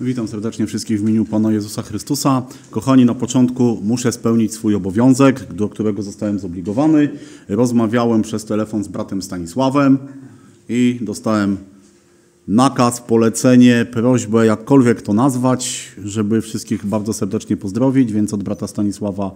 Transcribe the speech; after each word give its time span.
Witam 0.00 0.28
serdecznie 0.28 0.66
wszystkich 0.66 0.98
w 0.98 1.02
imieniu 1.02 1.24
Pana 1.24 1.52
Jezusa 1.52 1.82
Chrystusa. 1.82 2.42
Kochani, 2.70 3.04
na 3.04 3.14
początku 3.14 3.80
muszę 3.84 4.12
spełnić 4.12 4.52
swój 4.54 4.74
obowiązek, 4.74 5.52
do 5.54 5.68
którego 5.68 6.02
zostałem 6.02 6.38
zobligowany. 6.38 7.10
Rozmawiałem 7.48 8.22
przez 8.22 8.44
telefon 8.44 8.84
z 8.84 8.88
bratem 8.88 9.22
Stanisławem 9.22 9.98
i 10.68 10.98
dostałem 11.02 11.56
nakaz, 12.48 13.00
polecenie, 13.00 13.86
prośbę, 13.92 14.46
jakkolwiek 14.46 15.02
to 15.02 15.12
nazwać, 15.12 15.92
żeby 16.04 16.40
wszystkich 16.40 16.86
bardzo 16.86 17.12
serdecznie 17.12 17.56
pozdrowić, 17.56 18.12
więc 18.12 18.34
od 18.34 18.42
brata 18.42 18.66
Stanisława 18.66 19.30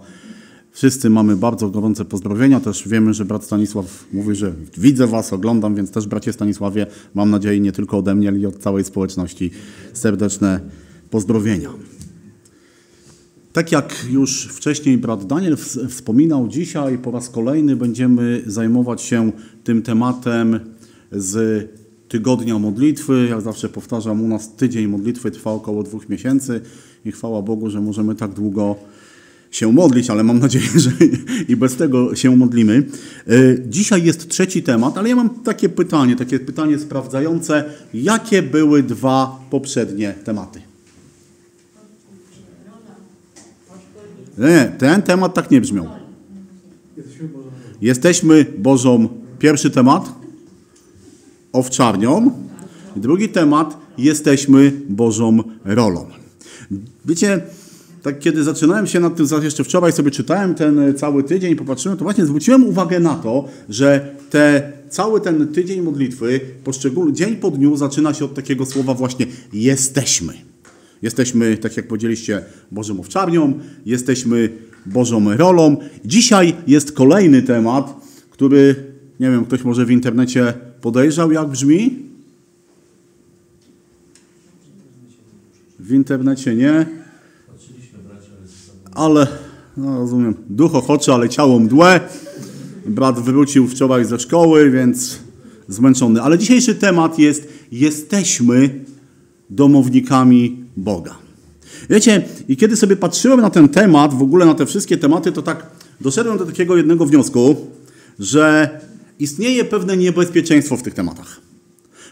wszyscy 0.71 1.09
mamy 1.09 1.35
bardzo 1.35 1.69
gorące 1.69 2.05
pozdrowienia. 2.05 2.59
Też 2.59 2.87
wiemy, 2.87 3.13
że 3.13 3.25
brat 3.25 3.43
Stanisław 3.43 4.05
mówi, 4.13 4.35
że 4.35 4.53
widzę 4.77 5.07
Was, 5.07 5.33
oglądam, 5.33 5.75
więc 5.75 5.91
też 5.91 6.07
bracie 6.07 6.33
Stanisławie, 6.33 6.87
mam 7.13 7.29
nadzieję 7.29 7.59
nie 7.59 7.71
tylko 7.71 7.97
ode 7.97 8.15
mnie, 8.15 8.27
ale 8.27 8.39
i 8.39 8.45
od 8.45 8.57
całej 8.57 8.83
społeczności 8.83 9.51
serdeczne 9.93 10.59
pozdrowienia. 11.09 11.69
Tak 13.53 13.71
jak 13.71 14.05
już 14.09 14.47
wcześniej 14.47 14.97
brat 14.97 15.25
Daniel 15.25 15.57
wspominał, 15.89 16.47
dzisiaj 16.47 16.97
po 16.97 17.11
raz 17.11 17.29
kolejny 17.29 17.75
będziemy 17.75 18.43
zajmować 18.45 19.01
się 19.01 19.31
tym 19.63 19.81
tematem 19.81 20.59
z 21.11 21.67
tygodnia 22.07 22.59
modlitwy. 22.59 23.27
Jak 23.29 23.41
zawsze 23.41 23.69
powtarzam, 23.69 24.21
u 24.21 24.27
nas 24.27 24.55
tydzień 24.55 24.87
modlitwy 24.87 25.31
trwa 25.31 25.51
około 25.51 25.83
dwóch 25.83 26.09
miesięcy 26.09 26.61
i 27.05 27.11
chwała 27.11 27.41
Bogu, 27.41 27.69
że 27.69 27.81
możemy 27.81 28.15
tak 28.15 28.33
długo 28.33 28.75
się 29.51 29.73
modlić, 29.73 30.09
ale 30.09 30.23
mam 30.23 30.39
nadzieję, 30.39 30.69
że 30.85 30.91
i 31.47 31.55
bez 31.55 31.75
tego 31.75 32.15
się 32.15 32.35
modlimy. 32.35 32.83
E, 33.27 33.33
dzisiaj 33.67 34.03
jest 34.03 34.29
trzeci 34.29 34.63
temat, 34.63 34.97
ale 34.97 35.09
ja 35.09 35.15
mam 35.15 35.29
takie 35.29 35.69
pytanie, 35.69 36.15
takie 36.15 36.39
pytanie 36.39 36.79
sprawdzające, 36.79 37.63
jakie 37.93 38.41
były 38.41 38.83
dwa 38.83 39.39
poprzednie 39.49 40.13
tematy? 40.23 40.61
Nie, 44.37 44.71
ten 44.77 45.01
temat 45.01 45.33
tak 45.33 45.51
nie 45.51 45.61
brzmiał. 45.61 45.87
Jesteśmy 47.81 48.45
Bożą. 48.57 49.09
Pierwszy 49.39 49.69
temat 49.69 50.09
owczarnią. 51.53 52.31
Drugi 52.95 53.29
temat 53.29 53.77
jesteśmy 53.97 54.71
Bożą 54.89 55.43
rolą. 55.65 56.05
Wiecie, 57.05 57.41
tak 58.07 58.19
kiedy 58.19 58.43
zaczynałem 58.43 58.87
się 58.87 58.99
nad 58.99 59.15
tym, 59.15 59.25
jeszcze 59.43 59.63
wczoraj 59.63 59.91
sobie 59.91 60.11
czytałem 60.11 60.55
ten 60.55 60.79
e, 60.79 60.93
cały 60.93 61.23
tydzień, 61.23 61.55
popatrzyłem, 61.55 61.97
to 61.97 62.03
właśnie 62.03 62.25
zwróciłem 62.25 62.63
uwagę 62.63 62.99
na 62.99 63.15
to, 63.15 63.47
że 63.69 64.15
te, 64.29 64.71
cały 64.89 65.21
ten 65.21 65.47
tydzień 65.47 65.81
modlitwy, 65.81 66.39
poszczególny 66.63 67.13
dzień 67.13 67.35
po 67.35 67.51
dniu 67.51 67.77
zaczyna 67.77 68.13
się 68.13 68.25
od 68.25 68.33
takiego 68.33 68.65
słowa 68.65 68.93
właśnie 68.93 69.25
jesteśmy. 69.53 70.33
Jesteśmy, 71.01 71.57
tak 71.57 71.77
jak 71.77 71.87
powiedzieliście, 71.87 72.43
Bożą 72.71 72.99
owczarnią, 72.99 73.53
jesteśmy 73.85 74.49
Bożą 74.85 75.37
rolą. 75.37 75.77
Dzisiaj 76.05 76.55
jest 76.67 76.91
kolejny 76.91 77.41
temat, 77.41 77.93
który, 78.29 78.75
nie 79.19 79.31
wiem, 79.31 79.45
ktoś 79.45 79.63
może 79.63 79.85
w 79.85 79.91
internecie 79.91 80.53
podejrzał, 80.81 81.31
jak 81.31 81.47
brzmi? 81.47 81.99
W 85.79 85.93
internecie 85.93 86.55
nie 86.55 86.85
ale 88.97 89.27
no 89.77 89.99
rozumiem, 89.99 90.35
duch 90.49 90.75
ochoczy, 90.75 91.13
ale 91.13 91.29
ciało 91.29 91.59
mdłe. 91.59 91.99
Brat 92.85 93.19
wrócił 93.19 93.67
wczoraj 93.67 94.05
ze 94.05 94.19
szkoły, 94.19 94.71
więc 94.71 95.19
zmęczony. 95.67 96.21
Ale 96.21 96.37
dzisiejszy 96.37 96.75
temat 96.75 97.19
jest 97.19 97.49
jesteśmy 97.71 98.85
domownikami 99.49 100.63
Boga. 100.77 101.15
Wiecie, 101.89 102.23
i 102.47 102.57
kiedy 102.57 102.75
sobie 102.75 102.95
patrzyłem 102.95 103.41
na 103.41 103.49
ten 103.49 103.69
temat, 103.69 104.13
w 104.13 104.21
ogóle 104.21 104.45
na 104.45 104.53
te 104.53 104.65
wszystkie 104.65 104.97
tematy, 104.97 105.31
to 105.31 105.41
tak 105.41 105.67
doszedłem 106.01 106.37
do 106.37 106.45
takiego 106.45 106.77
jednego 106.77 107.05
wniosku, 107.05 107.55
że 108.19 108.69
istnieje 109.19 109.65
pewne 109.65 109.97
niebezpieczeństwo 109.97 110.77
w 110.77 110.83
tych 110.83 110.93
tematach. 110.93 111.46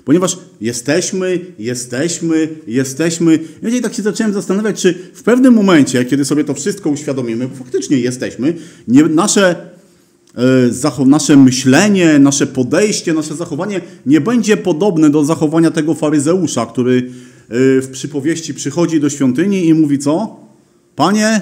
Ponieważ 0.05 0.37
jesteśmy, 0.61 1.39
jesteśmy, 1.59 2.47
jesteśmy. 2.67 3.39
Ja 3.61 3.81
tak 3.81 3.93
się 3.93 4.01
zacząłem 4.01 4.33
zastanawiać, 4.33 4.81
czy 4.81 4.93
w 5.13 5.23
pewnym 5.23 5.53
momencie, 5.53 6.05
kiedy 6.05 6.25
sobie 6.25 6.43
to 6.43 6.53
wszystko 6.53 6.89
uświadomimy, 6.89 7.47
faktycznie 7.47 7.97
jesteśmy, 7.97 8.53
nie, 8.87 9.03
nasze, 9.03 9.55
e, 10.97 11.05
nasze 11.05 11.37
myślenie, 11.37 12.19
nasze 12.19 12.47
podejście, 12.47 13.13
nasze 13.13 13.35
zachowanie 13.35 13.81
nie 14.05 14.21
będzie 14.21 14.57
podobne 14.57 15.09
do 15.09 15.25
zachowania 15.25 15.71
tego 15.71 15.93
faryzeusza, 15.93 16.65
który 16.65 16.97
e, 16.97 17.81
w 17.81 17.89
przypowieści 17.91 18.53
przychodzi 18.53 18.99
do 18.99 19.09
świątyni 19.09 19.67
i 19.67 19.73
mówi 19.73 19.99
co? 19.99 20.39
Panie, 20.95 21.41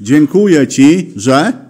dziękuję 0.00 0.66
Ci, 0.66 1.12
że 1.16 1.67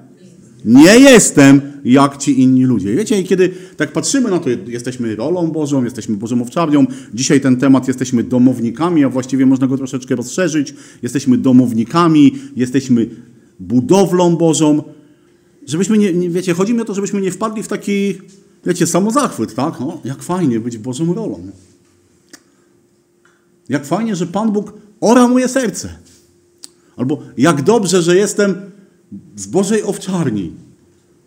nie 0.68 0.98
jestem 0.98 1.60
jak 1.84 2.16
ci 2.16 2.40
inni 2.40 2.64
ludzie. 2.64 2.94
Wiecie, 2.94 3.20
i 3.20 3.24
kiedy 3.24 3.50
tak 3.76 3.92
patrzymy 3.92 4.30
na 4.30 4.38
to, 4.38 4.50
jesteśmy 4.66 5.16
rolą 5.16 5.50
Bożą, 5.50 5.84
jesteśmy 5.84 6.16
Bożą 6.16 6.42
owczarnią. 6.42 6.86
Dzisiaj 7.14 7.40
ten 7.40 7.56
temat 7.56 7.88
jesteśmy 7.88 8.24
domownikami, 8.24 9.04
a 9.04 9.08
właściwie 9.08 9.46
można 9.46 9.66
go 9.66 9.76
troszeczkę 9.76 10.16
rozszerzyć. 10.16 10.74
Jesteśmy 11.02 11.38
domownikami, 11.38 12.34
jesteśmy 12.56 13.06
budowlą 13.60 14.36
Bożą. 14.36 14.82
Żebyśmy 15.66 15.98
nie, 15.98 16.12
nie 16.12 16.30
wiecie, 16.30 16.54
chodzi 16.54 16.74
mi 16.74 16.80
o 16.80 16.84
to, 16.84 16.94
żebyśmy 16.94 17.20
nie 17.20 17.30
wpadli 17.30 17.62
w 17.62 17.68
taki, 17.68 18.18
wiecie, 18.66 18.86
samozachwyt, 18.86 19.54
tak? 19.54 19.80
O, 19.80 20.00
jak 20.04 20.22
fajnie 20.22 20.60
być 20.60 20.78
Bożą 20.78 21.14
rolą. 21.14 21.50
Jak 23.68 23.86
fajnie, 23.86 24.16
że 24.16 24.26
Pan 24.26 24.52
Bóg 24.52 24.72
ora 25.00 25.28
moje 25.28 25.48
serce. 25.48 25.88
Albo 26.96 27.22
jak 27.36 27.62
dobrze, 27.62 28.02
że 28.02 28.16
jestem 28.16 28.54
z 29.36 29.46
Bożej 29.46 29.82
owczarni. 29.82 30.52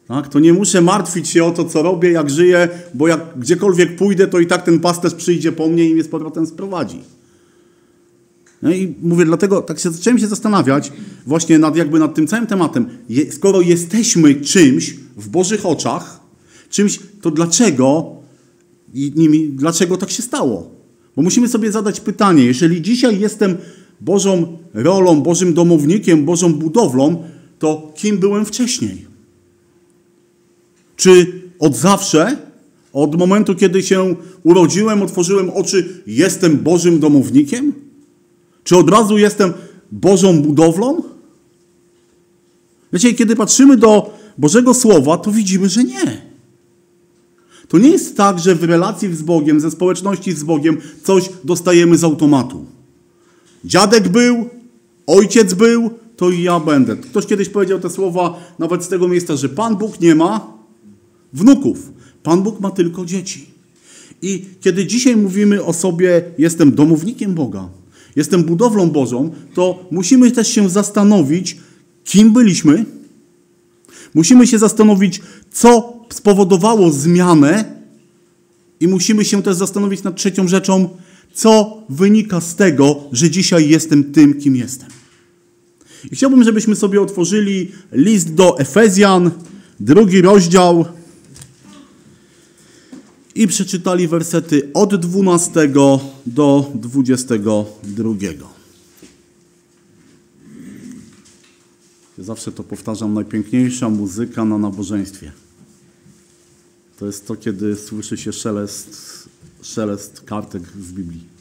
Tak? 0.07 0.27
To 0.27 0.39
nie 0.39 0.53
muszę 0.53 0.81
martwić 0.81 1.29
się 1.29 1.43
o 1.43 1.51
to, 1.51 1.65
co 1.65 1.81
robię, 1.81 2.11
jak 2.11 2.29
żyję, 2.29 2.69
bo 2.93 3.07
jak 3.07 3.19
gdziekolwiek 3.39 3.95
pójdę, 3.95 4.27
to 4.27 4.39
i 4.39 4.47
tak 4.47 4.65
ten 4.65 4.79
pasterz 4.79 5.13
przyjdzie 5.13 5.51
po 5.51 5.67
mnie 5.67 5.89
i 5.89 5.93
mnie 5.93 6.03
z 6.03 6.07
powrotem 6.07 6.45
sprowadzi. 6.45 6.99
No 8.61 8.71
i 8.71 8.95
mówię, 9.01 9.25
dlatego 9.25 9.61
tak 9.61 9.79
się 9.79 9.91
zacząłem 9.91 10.19
się 10.19 10.27
zastanawiać 10.27 10.91
właśnie 11.25 11.59
nad, 11.59 11.75
jakby 11.75 11.99
nad 11.99 12.15
tym 12.15 12.27
całym 12.27 12.47
tematem. 12.47 12.89
Je, 13.09 13.31
skoro 13.31 13.61
jesteśmy 13.61 14.35
czymś 14.35 14.95
w 15.17 15.29
Bożych 15.29 15.65
oczach, 15.65 16.19
czymś, 16.69 16.99
to 17.21 17.31
dlaczego 17.31 18.15
i 18.93 19.11
nimi, 19.15 19.49
dlaczego 19.49 19.97
tak 19.97 20.11
się 20.11 20.23
stało? 20.23 20.71
Bo 21.15 21.21
musimy 21.21 21.47
sobie 21.47 21.71
zadać 21.71 21.99
pytanie, 21.99 22.45
jeżeli 22.45 22.81
dzisiaj 22.81 23.19
jestem 23.19 23.57
Bożą 24.01 24.57
rolą, 24.73 25.21
Bożym 25.21 25.53
domownikiem, 25.53 26.25
Bożą 26.25 26.53
budowlą, 26.53 27.23
to 27.61 27.91
kim 27.95 28.17
byłem 28.17 28.45
wcześniej? 28.45 29.05
Czy 30.95 31.41
od 31.59 31.75
zawsze, 31.75 32.37
od 32.93 33.15
momentu, 33.15 33.55
kiedy 33.55 33.83
się 33.83 34.15
urodziłem, 34.43 35.01
otworzyłem 35.01 35.49
oczy, 35.49 36.03
jestem 36.07 36.57
Bożym 36.57 36.99
domownikiem? 36.99 37.73
Czy 38.63 38.77
od 38.77 38.89
razu 38.89 39.17
jestem 39.17 39.53
Bożą 39.91 40.41
budowlą? 40.41 41.03
Wiecie, 42.93 43.13
kiedy 43.13 43.35
patrzymy 43.35 43.77
do 43.77 44.17
Bożego 44.37 44.73
Słowa, 44.73 45.17
to 45.17 45.31
widzimy, 45.31 45.69
że 45.69 45.83
nie. 45.83 46.21
To 47.67 47.77
nie 47.77 47.89
jest 47.89 48.17
tak, 48.17 48.39
że 48.39 48.55
w 48.55 48.63
relacji 48.63 49.15
z 49.15 49.21
Bogiem, 49.21 49.59
ze 49.59 49.71
społeczności 49.71 50.31
z 50.31 50.43
Bogiem 50.43 50.77
coś 51.03 51.29
dostajemy 51.43 51.97
z 51.97 52.03
automatu. 52.03 52.65
Dziadek 53.65 54.09
był, 54.09 54.49
ojciec 55.07 55.53
był, 55.53 56.00
to 56.21 56.29
i 56.29 56.43
ja 56.43 56.59
będę. 56.59 56.97
Ktoś 56.97 57.25
kiedyś 57.25 57.49
powiedział 57.49 57.79
te 57.79 57.89
słowa 57.89 58.39
nawet 58.59 58.83
z 58.83 58.87
tego 58.87 59.07
miejsca, 59.07 59.35
że 59.35 59.49
Pan 59.49 59.75
Bóg 59.75 60.01
nie 60.01 60.15
ma 60.15 60.53
wnuków. 61.33 61.91
Pan 62.23 62.41
Bóg 62.41 62.59
ma 62.59 62.71
tylko 62.71 63.05
dzieci. 63.05 63.45
I 64.21 64.45
kiedy 64.59 64.85
dzisiaj 64.85 65.15
mówimy 65.15 65.63
o 65.63 65.73
sobie, 65.73 66.23
jestem 66.37 66.71
domownikiem 66.71 67.33
Boga, 67.33 67.69
jestem 68.15 68.43
budowlą 68.43 68.89
Bożą, 68.89 69.31
to 69.53 69.85
musimy 69.91 70.31
też 70.31 70.47
się 70.47 70.69
zastanowić, 70.69 71.57
kim 72.03 72.33
byliśmy. 72.33 72.85
Musimy 74.13 74.47
się 74.47 74.59
zastanowić, 74.59 75.21
co 75.51 75.93
spowodowało 76.09 76.91
zmianę, 76.91 77.81
i 78.79 78.87
musimy 78.87 79.25
się 79.25 79.43
też 79.43 79.55
zastanowić 79.55 80.03
nad 80.03 80.15
trzecią 80.15 80.47
rzeczą, 80.47 80.89
co 81.33 81.83
wynika 81.89 82.41
z 82.41 82.55
tego, 82.55 83.03
że 83.11 83.29
dzisiaj 83.29 83.69
jestem 83.69 84.03
tym, 84.03 84.33
kim 84.33 84.55
jestem. 84.55 85.00
I 86.11 86.15
chciałbym, 86.15 86.43
żebyśmy 86.43 86.75
sobie 86.75 87.01
otworzyli 87.01 87.71
list 87.91 88.33
do 88.33 88.59
Efezjan, 88.59 89.31
drugi 89.79 90.21
rozdział 90.21 90.85
i 93.35 93.47
przeczytali 93.47 94.07
wersety 94.07 94.69
od 94.73 94.95
12 94.95 95.67
do 96.25 96.71
22. 96.75 98.13
Zawsze 102.17 102.51
to 102.51 102.63
powtarzam, 102.63 103.13
najpiękniejsza 103.13 103.89
muzyka 103.89 104.45
na 104.45 104.57
nabożeństwie. 104.57 105.31
To 106.99 107.05
jest 107.05 107.27
to, 107.27 107.35
kiedy 107.35 107.75
słyszy 107.75 108.17
się 108.17 108.33
szelest, 108.33 109.29
szelest 109.61 110.21
kartek 110.21 110.63
z 110.81 110.91
Biblii. 110.91 111.40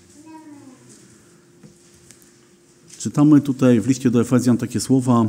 Czytamy 3.01 3.41
tutaj 3.41 3.81
w 3.81 3.89
liście 3.89 4.11
do 4.11 4.21
Efezjan 4.21 4.57
takie 4.57 4.81
słowa: 4.81 5.29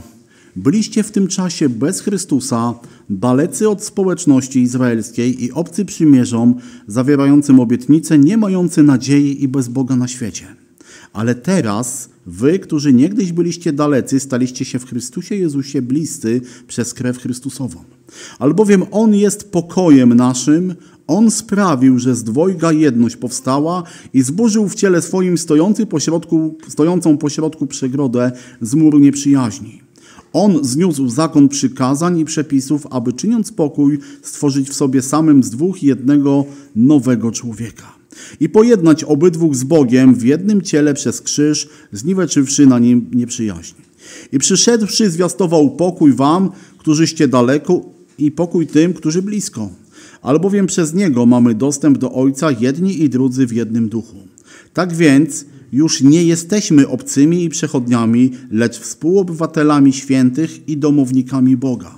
Byliście 0.55 1.03
w 1.03 1.11
tym 1.11 1.27
czasie 1.27 1.69
bez 1.69 2.01
Chrystusa, 2.01 2.73
dalecy 3.09 3.69
od 3.69 3.83
społeczności 3.83 4.61
izraelskiej 4.61 5.43
i 5.43 5.51
obcy 5.51 5.85
przymierzom, 5.85 6.55
zawierającym 6.87 7.59
obietnice, 7.59 8.17
nie 8.19 8.37
mający 8.37 8.83
nadziei 8.83 9.43
i 9.43 9.47
bez 9.47 9.67
Boga 9.67 9.95
na 9.95 10.07
świecie. 10.07 10.45
Ale 11.13 11.35
teraz 11.35 12.09
wy, 12.25 12.59
którzy 12.59 12.93
niegdyś 12.93 13.31
byliście 13.31 13.73
dalecy, 13.73 14.19
staliście 14.19 14.65
się 14.65 14.79
w 14.79 14.85
Chrystusie 14.85 15.35
Jezusie 15.35 15.81
bliscy 15.81 16.41
przez 16.67 16.93
krew 16.93 17.17
Chrystusową. 17.17 17.83
Albowiem 18.39 18.83
On 18.91 19.15
jest 19.15 19.51
pokojem 19.51 20.13
naszym, 20.13 20.75
On 21.11 21.31
sprawił, 21.31 21.99
że 21.99 22.15
z 22.15 22.23
dwojga 22.23 22.71
jedność 22.71 23.15
powstała 23.15 23.83
i 24.13 24.21
zburzył 24.21 24.69
w 24.69 24.75
ciele 24.75 25.01
swoim 25.01 25.37
stojący 25.37 25.87
stojącą 26.67 27.17
pośrodku 27.17 27.67
przegrodę 27.67 28.31
z 28.61 28.75
muru 28.75 28.99
nieprzyjaźni. 28.99 29.81
On 30.33 30.63
zniósł 30.63 31.09
zakon 31.09 31.49
przykazań 31.49 32.19
i 32.19 32.25
przepisów, 32.25 32.87
aby 32.89 33.13
czyniąc 33.13 33.51
pokój, 33.51 33.99
stworzyć 34.21 34.69
w 34.69 34.73
sobie 34.73 35.01
samym 35.01 35.43
z 35.43 35.49
dwóch 35.49 35.83
jednego 35.83 36.45
nowego 36.75 37.31
człowieka 37.31 37.93
i 38.39 38.49
pojednać 38.49 39.03
obydwóch 39.03 39.55
z 39.55 39.63
Bogiem 39.63 40.15
w 40.15 40.23
jednym 40.23 40.61
ciele 40.61 40.93
przez 40.93 41.21
krzyż, 41.21 41.69
zniweczywszy 41.91 42.65
na 42.65 42.79
nim 42.79 43.09
nieprzyjaźń. 43.13 43.75
I 44.31 44.39
przyszedłszy 44.39 45.09
zwiastował 45.09 45.69
pokój 45.69 46.13
wam, 46.13 46.49
którzyście 46.77 47.27
daleko 47.27 47.81
i 48.17 48.31
pokój 48.31 48.67
tym, 48.67 48.93
którzy 48.93 49.21
blisko. 49.21 49.80
Albowiem 50.21 50.67
przez 50.67 50.93
Niego 50.93 51.25
mamy 51.25 51.55
dostęp 51.55 51.97
do 51.97 52.13
Ojca 52.13 52.51
jedni 52.51 53.03
i 53.03 53.09
drudzy 53.09 53.47
w 53.47 53.53
jednym 53.53 53.89
duchu. 53.89 54.17
Tak 54.73 54.93
więc 54.93 55.45
już 55.71 56.01
nie 56.01 56.23
jesteśmy 56.23 56.87
obcymi 56.87 57.43
i 57.43 57.49
przechodniami, 57.49 58.31
lecz 58.51 58.79
współobywatelami 58.79 59.93
świętych 59.93 60.69
i 60.69 60.77
domownikami 60.77 61.57
Boga. 61.57 61.97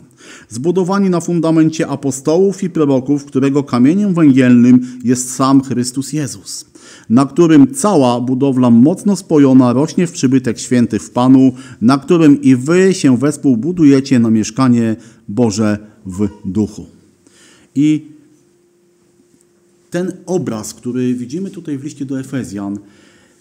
Zbudowani 0.50 1.10
na 1.10 1.22
fundamencie 1.22 1.88
apostołów 1.88 2.64
i 2.64 2.70
proroków, 2.70 3.26
którego 3.26 3.64
kamieniem 3.64 4.14
węgielnym 4.14 4.82
jest 5.04 5.36
sam 5.36 5.62
Chrystus 5.62 6.14
Jezus, 6.14 6.66
na 7.10 7.26
którym 7.26 7.74
cała 7.74 8.22
budowla 8.22 8.70
mocno 8.70 9.16
spojona 9.16 9.74
rośnie 9.74 10.08
w 10.08 10.12
przybytek 10.12 10.60
święty 10.60 11.00
w 11.00 11.10
Panu, 11.10 11.52
na 11.82 11.98
którym 11.98 12.42
i 12.42 12.56
wy 12.56 12.94
się 12.94 13.18
wespół 13.18 13.58
budujecie 13.58 14.20
na 14.20 14.30
mieszkanie 14.30 14.96
Boże 15.28 15.78
w 16.06 16.30
duchu. 16.46 16.86
I 17.76 18.13
ten 19.94 20.12
obraz, 20.26 20.74
który 20.74 21.14
widzimy 21.14 21.50
tutaj 21.50 21.78
w 21.78 21.84
liście 21.84 22.06
do 22.06 22.20
Efezjan, 22.20 22.80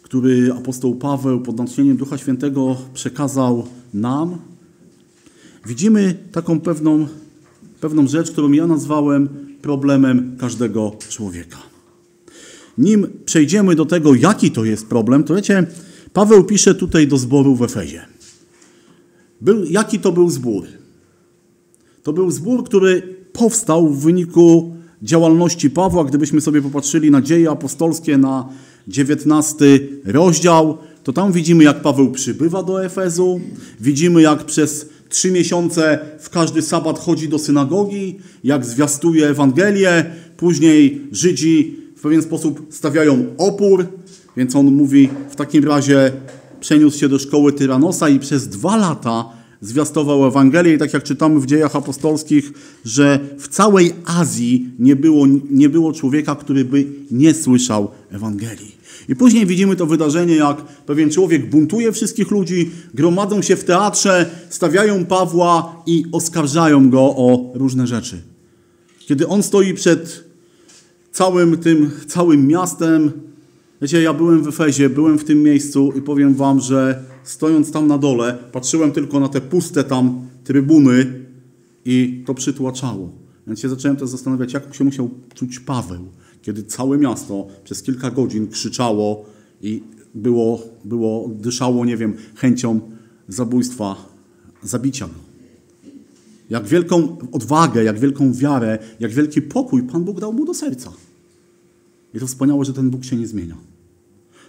który 0.03 0.53
apostoł 0.53 0.95
Paweł 0.95 1.41
pod 1.41 1.57
natchnieniem 1.57 1.97
Ducha 1.97 2.19
Świętego 2.19 2.77
przekazał 2.95 3.67
nam, 3.95 4.39
widzimy 5.67 6.15
taką 6.33 6.61
pewną, 6.61 7.07
pewną 7.81 8.09
rzecz, 8.09 8.31
którą 8.31 8.53
ja 8.53 8.67
nazwałem 8.67 9.29
problemem 9.63 10.37
każdego 10.39 10.97
człowieka. 11.09 11.59
Nim 12.79 13.07
przejdziemy 13.25 13.75
do 13.75 13.87
tego, 13.87 14.15
jaki 14.15 14.51
to 14.51 14.65
jest 14.65 14.87
problem, 14.87 15.25
to 15.25 15.35
wiecie, 15.35 15.67
Paweł 16.13 16.45
pisze 16.45 16.75
tutaj 16.75 17.09
do 17.09 17.19
zboru 17.19 17.57
w 17.57 17.63
Efezie. 17.63 18.07
Był, 19.41 19.65
jaki 19.65 19.99
to 19.99 20.13
był 20.13 20.31
zbór? 20.31 20.65
To 22.03 22.13
był 22.13 22.31
zbór, 22.31 22.65
który 22.65 23.17
powstał 23.33 23.89
w 23.89 24.03
wyniku 24.03 24.82
działalności 25.03 25.71
Pawła. 25.71 26.05
Gdybyśmy 26.05 26.41
sobie 26.41 26.63
popatrzyli 26.63 27.11
na 27.11 27.23
dzieje 27.23 27.51
apostolskie, 27.51 28.19
na 28.19 28.49
19 28.89 29.65
rozdział, 30.05 30.79
to 31.05 31.13
tam 31.13 31.33
widzimy, 31.33 31.65
jak 31.65 31.83
Paweł 31.83 32.11
przybywa 32.11 32.63
do 32.63 32.85
Efezu, 32.85 33.41
widzimy, 33.81 34.23
jak 34.23 34.45
przez 34.45 34.87
trzy 35.09 35.31
miesiące 35.31 35.99
w 36.21 36.31
każdy 36.31 36.63
sabat 36.63 36.99
chodzi 36.99 37.29
do 37.29 37.39
synagogi, 37.39 38.19
jak 38.45 38.65
zwiastuje 38.67 39.29
Ewangelię, 39.29 40.05
później 40.37 41.01
Żydzi 41.13 41.77
w 41.97 42.01
pewien 42.01 42.23
sposób 42.23 42.67
stawiają 42.71 43.25
opór, 43.39 43.87
więc 44.37 44.57
on 44.57 44.67
mówi, 44.67 45.09
w 45.31 45.37
takim 45.37 45.65
razie 45.65 46.13
przeniósł 46.61 46.99
się 46.99 47.09
do 47.09 47.19
szkoły 47.19 47.53
Tyranosa 47.53 48.09
i 48.09 48.19
przez 48.19 48.49
dwa 48.49 48.77
lata 48.77 49.42
zwiastował 49.63 50.27
Ewangelię 50.27 50.75
i 50.75 50.79
tak 50.79 50.93
jak 50.93 51.03
czytamy 51.03 51.41
w 51.41 51.47
dziejach 51.47 51.77
apostolskich, 51.77 52.53
że 52.85 53.21
w 53.39 53.49
całej 53.49 53.93
Azji 54.05 54.71
nie 54.79 54.97
było, 54.97 55.27
nie 55.51 55.69
było 55.69 55.93
człowieka, 55.93 56.35
który 56.35 56.65
by 56.65 56.87
nie 57.11 57.35
słyszał 57.35 57.89
Ewangelii. 58.11 58.83
I 59.09 59.17
później 59.17 59.47
widzimy 59.47 59.77
to 59.77 59.87
wydarzenie, 59.87 60.37
jak 60.37 60.63
pewien 60.63 61.11
człowiek 61.11 61.51
buntuje 61.51 61.93
wszystkich 61.93 62.31
ludzi, 62.31 62.71
gromadzą 62.95 63.43
się 63.43 63.57
w 63.57 63.65
teatrze, 63.65 64.31
stawiają 64.49 65.05
Pawła 65.05 65.83
i 65.87 66.05
oskarżają 66.13 66.91
go 66.91 67.01
o 67.01 67.51
różne 67.55 67.87
rzeczy. 67.87 68.23
Kiedy 68.99 69.29
on 69.29 69.43
stoi 69.43 69.75
przed 69.75 70.25
całym 71.13 71.59
tym, 71.59 71.91
całym 72.07 72.47
miastem, 72.47 73.13
wiecie, 73.83 74.03
ja 74.03 74.15
byłem 74.15 74.43
w 74.43 74.49
Efezie, 74.49 74.91
byłem 74.91 75.19
w 75.19 75.25
tym 75.25 75.43
miejscu 75.43 75.93
i 75.97 76.03
powiem 76.03 76.35
wam, 76.35 76.61
że 76.61 77.05
stojąc 77.25 77.73
tam 77.73 77.87
na 77.87 77.99
dole, 77.99 78.39
patrzyłem 78.53 78.93
tylko 78.93 79.21
na 79.21 79.29
te 79.29 79.41
puste 79.41 79.85
tam 79.85 80.29
trybuny 80.45 81.25
i 81.85 82.23
to 82.27 82.35
przytłaczało. 82.35 83.11
Więc 83.47 83.61
się 83.61 83.69
zacząłem 83.69 83.97
też 83.97 84.09
zastanawiać, 84.09 84.53
jak 84.53 84.75
się 84.75 84.85
musiał 84.85 85.11
czuć 85.35 85.61
Paweł, 85.61 86.09
kiedy 86.43 86.63
całe 86.63 86.99
miasto 86.99 87.47
przez 87.65 87.83
kilka 87.83 88.11
godzin 88.11 88.49
krzyczało 88.49 89.25
i 89.63 89.83
było, 90.15 90.63
było 90.85 91.29
dyszało, 91.29 91.85
nie 91.85 91.97
wiem, 91.97 92.15
chęcią 92.35 92.81
zabójstwa, 93.29 93.97
zabicia 94.63 95.07
go. 95.07 95.15
Jak 96.51 96.67
wielką 96.67 97.17
odwagę, 97.33 97.85
jak 97.85 97.99
wielką 97.99 98.33
wiarę, 98.33 98.79
jak 99.01 99.13
wielki 99.13 99.43
pokój 99.43 99.83
Pan 99.83 100.05
Bóg 100.05 100.21
dał 100.21 100.33
mu 100.33 100.45
do 100.45 100.55
serca. 100.55 100.93
I 102.15 102.19
to 102.19 102.27
wspaniałe, 102.27 102.65
że 102.65 102.73
ten 102.73 102.91
Bóg 102.91 103.05
się 103.05 103.17
nie 103.17 103.27
zmienia. 103.27 103.72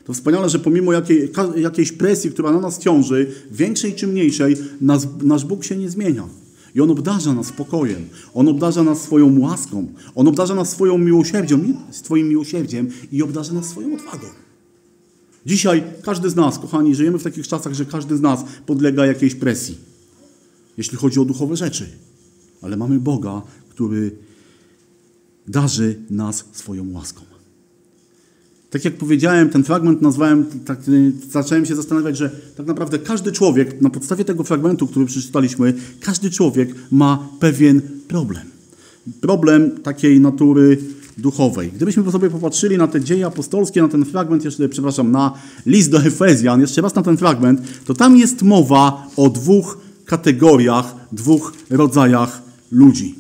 To 0.05 0.13
wspaniale, 0.13 0.50
że 0.50 0.59
pomimo 0.59 0.94
jakiej, 0.94 1.31
jakiejś 1.55 1.91
presji, 1.91 2.31
która 2.31 2.51
na 2.51 2.59
nas 2.59 2.79
ciąży, 2.79 3.31
większej 3.51 3.95
czy 3.95 4.07
mniejszej, 4.07 4.57
nas, 4.81 5.07
nasz 5.21 5.45
Bóg 5.45 5.63
się 5.63 5.77
nie 5.77 5.89
zmienia. 5.89 6.27
I 6.75 6.81
On 6.81 6.91
obdarza 6.91 7.33
nas 7.33 7.47
spokojem. 7.47 8.07
On 8.33 8.47
obdarza 8.47 8.83
nas 8.83 9.01
swoją 9.01 9.39
łaską. 9.39 9.88
On 10.15 10.27
obdarza 10.27 10.55
nas 10.55 10.69
swoją 10.69 10.97
miłosierdzią, 10.97 11.59
swoim 11.91 12.29
miłosierdziem 12.29 12.89
i 13.11 13.23
obdarza 13.23 13.53
nas 13.53 13.65
swoją 13.65 13.94
odwagą. 13.94 14.27
Dzisiaj 15.45 15.83
każdy 16.01 16.29
z 16.29 16.35
nas, 16.35 16.59
kochani, 16.59 16.95
żyjemy 16.95 17.19
w 17.19 17.23
takich 17.23 17.47
czasach, 17.47 17.73
że 17.73 17.85
każdy 17.85 18.18
z 18.18 18.21
nas 18.21 18.44
podlega 18.66 19.06
jakiejś 19.06 19.35
presji, 19.35 19.78
jeśli 20.78 20.97
chodzi 20.97 21.19
o 21.19 21.25
duchowe 21.25 21.56
rzeczy. 21.57 21.89
Ale 22.61 22.78
mamy 22.78 22.99
Boga, 22.99 23.42
który 23.69 24.11
darzy 25.47 25.99
nas 26.09 26.45
swoją 26.51 26.92
łaską. 26.92 27.32
Tak 28.73 28.85
jak 28.85 28.94
powiedziałem, 28.94 29.49
ten 29.49 29.63
fragment 29.63 30.01
nazwałem, 30.01 30.45
tak, 30.65 30.80
zacząłem 31.31 31.65
się 31.65 31.75
zastanawiać, 31.75 32.18
że 32.18 32.30
tak 32.57 32.65
naprawdę 32.65 32.99
każdy 32.99 33.31
człowiek, 33.31 33.81
na 33.81 33.89
podstawie 33.89 34.25
tego 34.25 34.44
fragmentu, 34.44 34.87
który 34.87 35.06
przeczytaliśmy, 35.06 35.73
każdy 35.99 36.31
człowiek 36.31 36.75
ma 36.92 37.27
pewien 37.39 37.81
problem. 38.07 38.44
Problem 39.21 39.71
takiej 39.71 40.19
natury 40.19 40.77
duchowej. 41.18 41.71
Gdybyśmy 41.75 42.11
sobie 42.11 42.30
popatrzyli 42.30 42.77
na 42.77 42.87
te 42.87 43.01
dzieje 43.01 43.25
apostolskie, 43.25 43.81
na 43.81 43.87
ten 43.87 44.06
fragment, 44.06 44.45
jeszcze, 44.45 44.69
przepraszam, 44.69 45.11
na 45.11 45.33
list 45.65 45.92
do 45.92 46.03
Efezjan, 46.03 46.61
jeszcze 46.61 46.81
raz 46.81 46.95
na 46.95 47.01
ten 47.01 47.18
fragment, 47.18 47.61
to 47.85 47.94
tam 47.94 48.18
jest 48.18 48.42
mowa 48.42 49.07
o 49.15 49.30
dwóch 49.30 49.77
kategoriach, 50.06 50.95
dwóch 51.11 51.53
rodzajach 51.69 52.42
ludzi. 52.71 53.15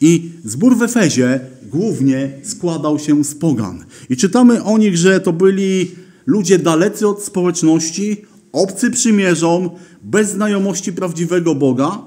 I 0.00 0.30
zbór 0.44 0.76
w 0.76 0.82
Efezie 0.82 1.40
głównie 1.70 2.32
składał 2.42 2.98
się 2.98 3.24
z 3.24 3.34
pogan. 3.34 3.84
I 4.10 4.16
czytamy 4.16 4.64
o 4.64 4.78
nich, 4.78 4.96
że 4.96 5.20
to 5.20 5.32
byli 5.32 5.90
ludzie 6.26 6.58
dalecy 6.58 7.08
od 7.08 7.22
społeczności, 7.22 8.24
obcy 8.52 8.90
przymierzom, 8.90 9.70
bez 10.02 10.30
znajomości 10.30 10.92
prawdziwego 10.92 11.54
Boga. 11.54 11.98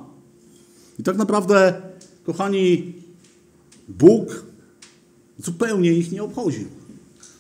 I 1.00 1.04
tak 1.04 1.18
naprawdę, 1.18 1.74
kochani, 2.26 2.94
Bóg 3.88 4.46
zupełnie 5.38 5.94
ich 5.94 6.12
nie 6.12 6.24
obchodził. 6.24 6.68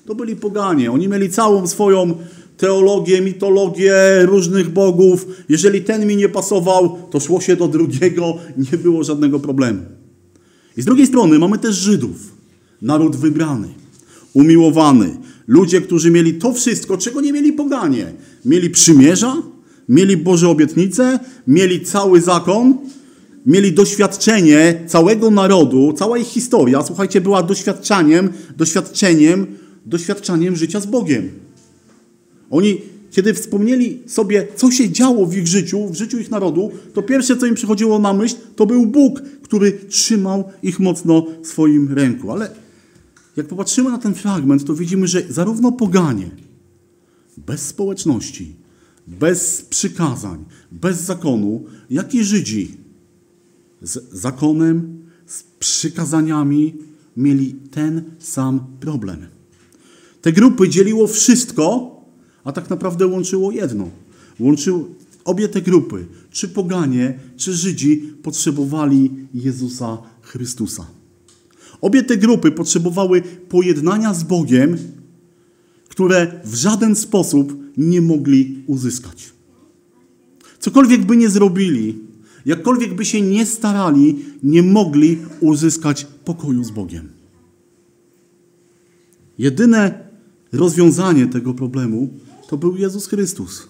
To 0.05 0.15
byli 0.15 0.35
poganie. 0.35 0.91
Oni 0.91 1.07
mieli 1.07 1.29
całą 1.29 1.67
swoją 1.67 2.17
teologię, 2.57 3.21
mitologię 3.21 3.95
różnych 4.25 4.69
bogów. 4.69 5.27
Jeżeli 5.49 5.81
ten 5.81 6.07
mi 6.07 6.15
nie 6.15 6.29
pasował, 6.29 6.97
to 7.11 7.19
szło 7.19 7.41
się 7.41 7.55
do 7.55 7.67
drugiego, 7.67 8.37
nie 8.71 8.77
było 8.77 9.03
żadnego 9.03 9.39
problemu. 9.39 9.81
I 10.77 10.81
z 10.81 10.85
drugiej 10.85 11.07
strony 11.07 11.39
mamy 11.39 11.57
też 11.57 11.75
Żydów, 11.75 12.15
naród 12.81 13.15
wybrany, 13.15 13.67
umiłowany, 14.33 15.17
ludzie, 15.47 15.81
którzy 15.81 16.11
mieli 16.11 16.33
to 16.33 16.53
wszystko, 16.53 16.97
czego 16.97 17.21
nie 17.21 17.33
mieli 17.33 17.53
poganie. 17.53 18.13
Mieli 18.45 18.69
przymierza, 18.69 19.35
mieli 19.89 20.17
Boże 20.17 20.49
obietnice, 20.49 21.19
mieli 21.47 21.81
cały 21.81 22.21
zakon, 22.21 22.77
mieli 23.45 23.73
doświadczenie 23.73 24.83
całego 24.87 25.31
narodu, 25.31 25.93
cała 25.97 26.17
ich 26.17 26.27
historia, 26.27 26.83
słuchajcie, 26.83 27.21
była 27.21 27.43
doświadczaniem, 27.43 28.29
doświadczeniem, 28.57 29.47
doświadczeniem 29.85 30.55
życia 30.55 30.79
z 30.79 30.85
Bogiem. 30.85 31.29
Oni 32.49 32.92
kiedy 33.13 33.33
wspomnieli 33.33 34.03
sobie, 34.07 34.47
co 34.55 34.71
się 34.71 34.89
działo 34.89 35.25
w 35.25 35.37
ich 35.37 35.47
życiu, 35.47 35.89
w 35.89 35.95
życiu 35.95 36.19
ich 36.19 36.31
narodu, 36.31 36.71
to 36.93 37.03
pierwsze, 37.03 37.37
co 37.37 37.45
im 37.45 37.55
przychodziło 37.55 37.99
na 37.99 38.13
myśl, 38.13 38.35
to 38.55 38.65
był 38.65 38.85
Bóg, 38.85 39.21
który 39.43 39.71
trzymał 39.71 40.43
ich 40.63 40.79
mocno 40.79 41.25
w 41.43 41.47
swoim 41.47 41.93
ręku. 41.93 42.31
Ale 42.31 42.51
jak 43.37 43.47
popatrzymy 43.47 43.89
na 43.89 43.97
ten 43.97 44.13
fragment, 44.13 44.65
to 44.65 44.73
widzimy, 44.73 45.07
że 45.07 45.21
zarówno 45.29 45.71
poganie, 45.71 46.31
bez 47.37 47.67
społeczności, 47.67 48.55
bez 49.07 49.61
przykazań, 49.61 50.45
bez 50.71 51.01
zakonu, 51.01 51.65
jak 51.89 52.13
i 52.15 52.23
Żydzi 52.23 52.77
z 53.81 54.13
zakonem, 54.13 55.03
z 55.25 55.43
przykazaniami 55.43 56.75
mieli 57.17 57.55
ten 57.71 58.03
sam 58.19 58.59
problem. 58.79 59.27
Te 60.21 60.31
grupy 60.31 60.69
dzieliło 60.69 61.07
wszystko, 61.07 61.92
a 62.43 62.51
tak 62.51 62.69
naprawdę 62.69 63.07
łączyło 63.07 63.51
jedno. 63.51 63.89
Łączył 64.39 64.95
obie 65.25 65.49
te 65.49 65.61
grupy, 65.61 66.05
czy 66.31 66.47
poganie, 66.47 67.19
czy 67.37 67.53
Żydzi, 67.53 67.97
potrzebowali 68.23 69.11
Jezusa 69.33 69.97
Chrystusa. 70.21 70.85
Obie 71.81 72.03
te 72.03 72.17
grupy 72.17 72.51
potrzebowały 72.51 73.21
pojednania 73.49 74.13
z 74.13 74.23
Bogiem, 74.23 74.77
które 75.89 76.41
w 76.45 76.55
żaden 76.55 76.95
sposób 76.95 77.53
nie 77.77 78.01
mogli 78.01 78.63
uzyskać. 78.67 79.33
Cokolwiek 80.59 81.05
by 81.05 81.17
nie 81.17 81.29
zrobili, 81.29 81.99
jakkolwiek 82.45 82.93
by 82.93 83.05
się 83.05 83.21
nie 83.21 83.45
starali, 83.45 84.25
nie 84.43 84.63
mogli 84.63 85.17
uzyskać 85.39 86.07
pokoju 86.25 86.63
z 86.63 86.71
Bogiem. 86.71 87.09
Jedyne 89.37 90.07
rozwiązanie 90.51 91.27
tego 91.27 91.53
problemu 91.53 92.09
to 92.53 92.57
był 92.57 92.75
Jezus 92.77 93.07
Chrystus, 93.07 93.67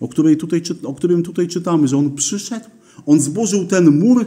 o, 0.00 0.08
której 0.08 0.36
tutaj, 0.36 0.62
o 0.84 0.94
którym 0.94 1.22
tutaj 1.22 1.48
czytamy, 1.48 1.88
że 1.88 1.96
On 1.96 2.14
przyszedł, 2.14 2.64
On 3.06 3.20
zburzył 3.20 3.66
ten 3.66 3.98
mur 3.98 4.26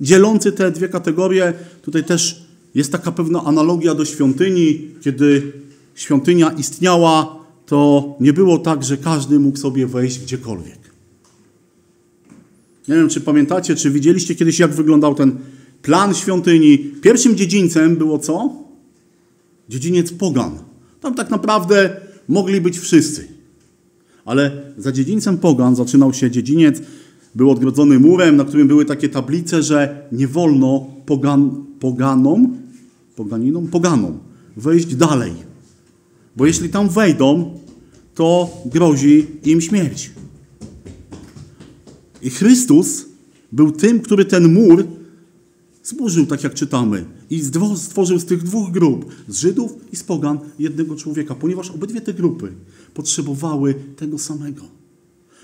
dzielący 0.00 0.52
te 0.52 0.70
dwie 0.70 0.88
kategorie. 0.88 1.52
Tutaj 1.82 2.04
też 2.04 2.46
jest 2.74 2.92
taka 2.92 3.12
pewna 3.12 3.44
analogia 3.44 3.94
do 3.94 4.04
świątyni. 4.04 4.88
Kiedy 5.00 5.52
świątynia 5.94 6.50
istniała, 6.50 7.38
to 7.66 8.04
nie 8.20 8.32
było 8.32 8.58
tak, 8.58 8.84
że 8.84 8.96
każdy 8.96 9.38
mógł 9.38 9.58
sobie 9.58 9.86
wejść 9.86 10.18
gdziekolwiek. 10.18 10.78
Nie 12.88 12.94
wiem, 12.94 13.08
czy 13.08 13.20
pamiętacie, 13.20 13.76
czy 13.76 13.90
widzieliście 13.90 14.34
kiedyś, 14.34 14.58
jak 14.58 14.74
wyglądał 14.74 15.14
ten 15.14 15.38
plan 15.82 16.14
świątyni. 16.14 16.78
Pierwszym 16.78 17.36
dziedzińcem 17.36 17.96
było 17.96 18.18
co? 18.18 18.52
Dziedziniec 19.68 20.12
pogan. 20.12 20.58
Tam 21.00 21.14
tak 21.14 21.30
naprawdę 21.30 22.01
mogli 22.28 22.60
być 22.60 22.78
wszyscy. 22.78 23.28
Ale 24.24 24.62
za 24.78 24.92
dziedzińcem 24.92 25.38
pogan 25.38 25.76
zaczynał 25.76 26.14
się 26.14 26.30
dziedziniec, 26.30 26.82
był 27.34 27.50
odgrodzony 27.50 27.98
murem, 27.98 28.36
na 28.36 28.44
którym 28.44 28.68
były 28.68 28.84
takie 28.84 29.08
tablice, 29.08 29.62
że 29.62 30.08
nie 30.12 30.28
wolno 30.28 30.86
pogan, 31.06 31.64
poganom, 31.80 32.56
poganinom, 33.16 33.68
poganom 33.68 34.18
wejść 34.56 34.94
dalej. 34.94 35.32
Bo 36.36 36.46
jeśli 36.46 36.68
tam 36.68 36.88
wejdą, 36.88 37.58
to 38.14 38.50
grozi 38.66 39.26
im 39.44 39.60
śmierć. 39.60 40.10
I 42.22 42.30
Chrystus 42.30 43.04
był 43.52 43.72
tym, 43.72 44.00
który 44.00 44.24
ten 44.24 44.52
mur 44.52 44.86
zburzył, 45.84 46.26
tak 46.26 46.42
jak 46.44 46.54
czytamy. 46.54 47.04
I 47.32 47.42
stworzył 47.76 48.18
z 48.18 48.24
tych 48.24 48.42
dwóch 48.42 48.70
grup, 48.70 49.14
z 49.28 49.38
Żydów 49.38 49.72
i 49.92 49.96
z 49.96 50.02
Pogan, 50.02 50.38
jednego 50.58 50.96
człowieka, 50.96 51.34
ponieważ 51.34 51.70
obydwie 51.70 52.00
te 52.00 52.14
grupy 52.14 52.52
potrzebowały 52.94 53.74
tego 53.96 54.18
samego. 54.18 54.62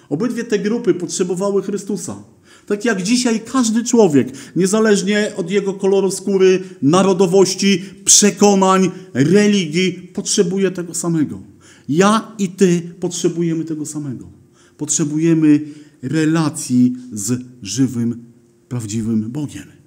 Obydwie 0.08 0.44
te 0.44 0.58
grupy 0.58 0.94
potrzebowały 0.94 1.62
Chrystusa. 1.62 2.22
Tak 2.66 2.84
jak 2.84 3.02
dzisiaj 3.02 3.40
każdy 3.40 3.84
człowiek, 3.84 4.28
niezależnie 4.56 5.32
od 5.36 5.50
jego 5.50 5.74
koloru 5.74 6.10
skóry, 6.10 6.62
narodowości, 6.82 7.84
przekonań, 8.04 8.90
religii, 9.14 9.92
potrzebuje 9.92 10.70
tego 10.70 10.94
samego. 10.94 11.42
Ja 11.88 12.32
i 12.38 12.48
ty 12.48 12.82
potrzebujemy 13.00 13.64
tego 13.64 13.86
samego. 13.86 14.28
Potrzebujemy 14.76 15.60
relacji 16.02 16.96
z 17.12 17.40
żywym, 17.62 18.24
prawdziwym 18.68 19.30
Bogiem. 19.30 19.77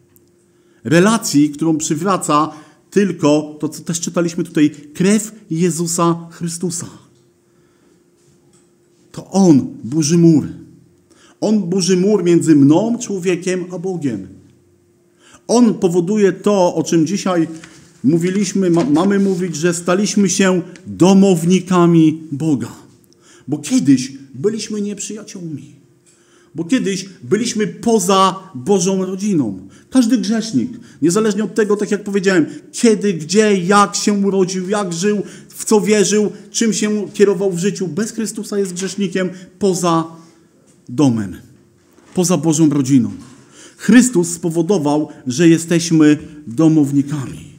Relacji, 0.83 1.49
którą 1.49 1.77
przywraca 1.77 2.49
tylko 2.91 3.57
to, 3.59 3.69
co 3.69 3.83
też 3.83 3.99
czytaliśmy 3.99 4.43
tutaj, 4.43 4.71
krew 4.93 5.31
Jezusa 5.49 6.27
Chrystusa. 6.31 6.87
To 9.11 9.31
On 9.31 9.77
burzy 9.83 10.17
mur. 10.17 10.47
On 11.41 11.59
burzy 11.59 11.97
mur 11.97 12.23
między 12.23 12.55
mną, 12.55 12.97
człowiekiem, 12.99 13.65
a 13.71 13.79
Bogiem. 13.79 14.27
On 15.47 15.73
powoduje 15.73 16.31
to, 16.31 16.75
o 16.75 16.83
czym 16.83 17.07
dzisiaj 17.07 17.47
mówiliśmy, 18.03 18.69
ma, 18.69 18.83
mamy 18.85 19.19
mówić, 19.19 19.55
że 19.55 19.73
staliśmy 19.73 20.29
się 20.29 20.61
domownikami 20.87 22.23
Boga. 22.31 22.71
Bo 23.47 23.57
kiedyś 23.57 24.13
byliśmy 24.33 24.81
nieprzyjaciółmi. 24.81 25.80
Bo 26.55 26.63
kiedyś 26.63 27.05
byliśmy 27.23 27.67
poza 27.67 28.39
Bożą 28.55 29.05
rodziną. 29.05 29.67
Każdy 29.89 30.17
grzesznik, 30.17 30.71
niezależnie 31.01 31.43
od 31.43 31.55
tego, 31.55 31.77
tak 31.77 31.91
jak 31.91 32.03
powiedziałem, 32.03 32.45
kiedy, 32.71 33.13
gdzie, 33.13 33.57
jak 33.57 33.95
się 33.95 34.13
urodził, 34.13 34.69
jak 34.69 34.93
żył, 34.93 35.21
w 35.49 35.65
co 35.65 35.81
wierzył, 35.81 36.31
czym 36.51 36.73
się 36.73 37.09
kierował 37.13 37.51
w 37.51 37.59
życiu, 37.59 37.87
bez 37.87 38.11
Chrystusa 38.11 38.59
jest 38.59 38.73
grzesznikiem 38.73 39.29
poza 39.59 40.03
domem, 40.89 41.37
poza 42.13 42.37
Bożą 42.37 42.69
rodziną. 42.69 43.11
Chrystus 43.77 44.29
spowodował, 44.29 45.09
że 45.27 45.49
jesteśmy 45.49 46.17
domownikami. 46.47 47.51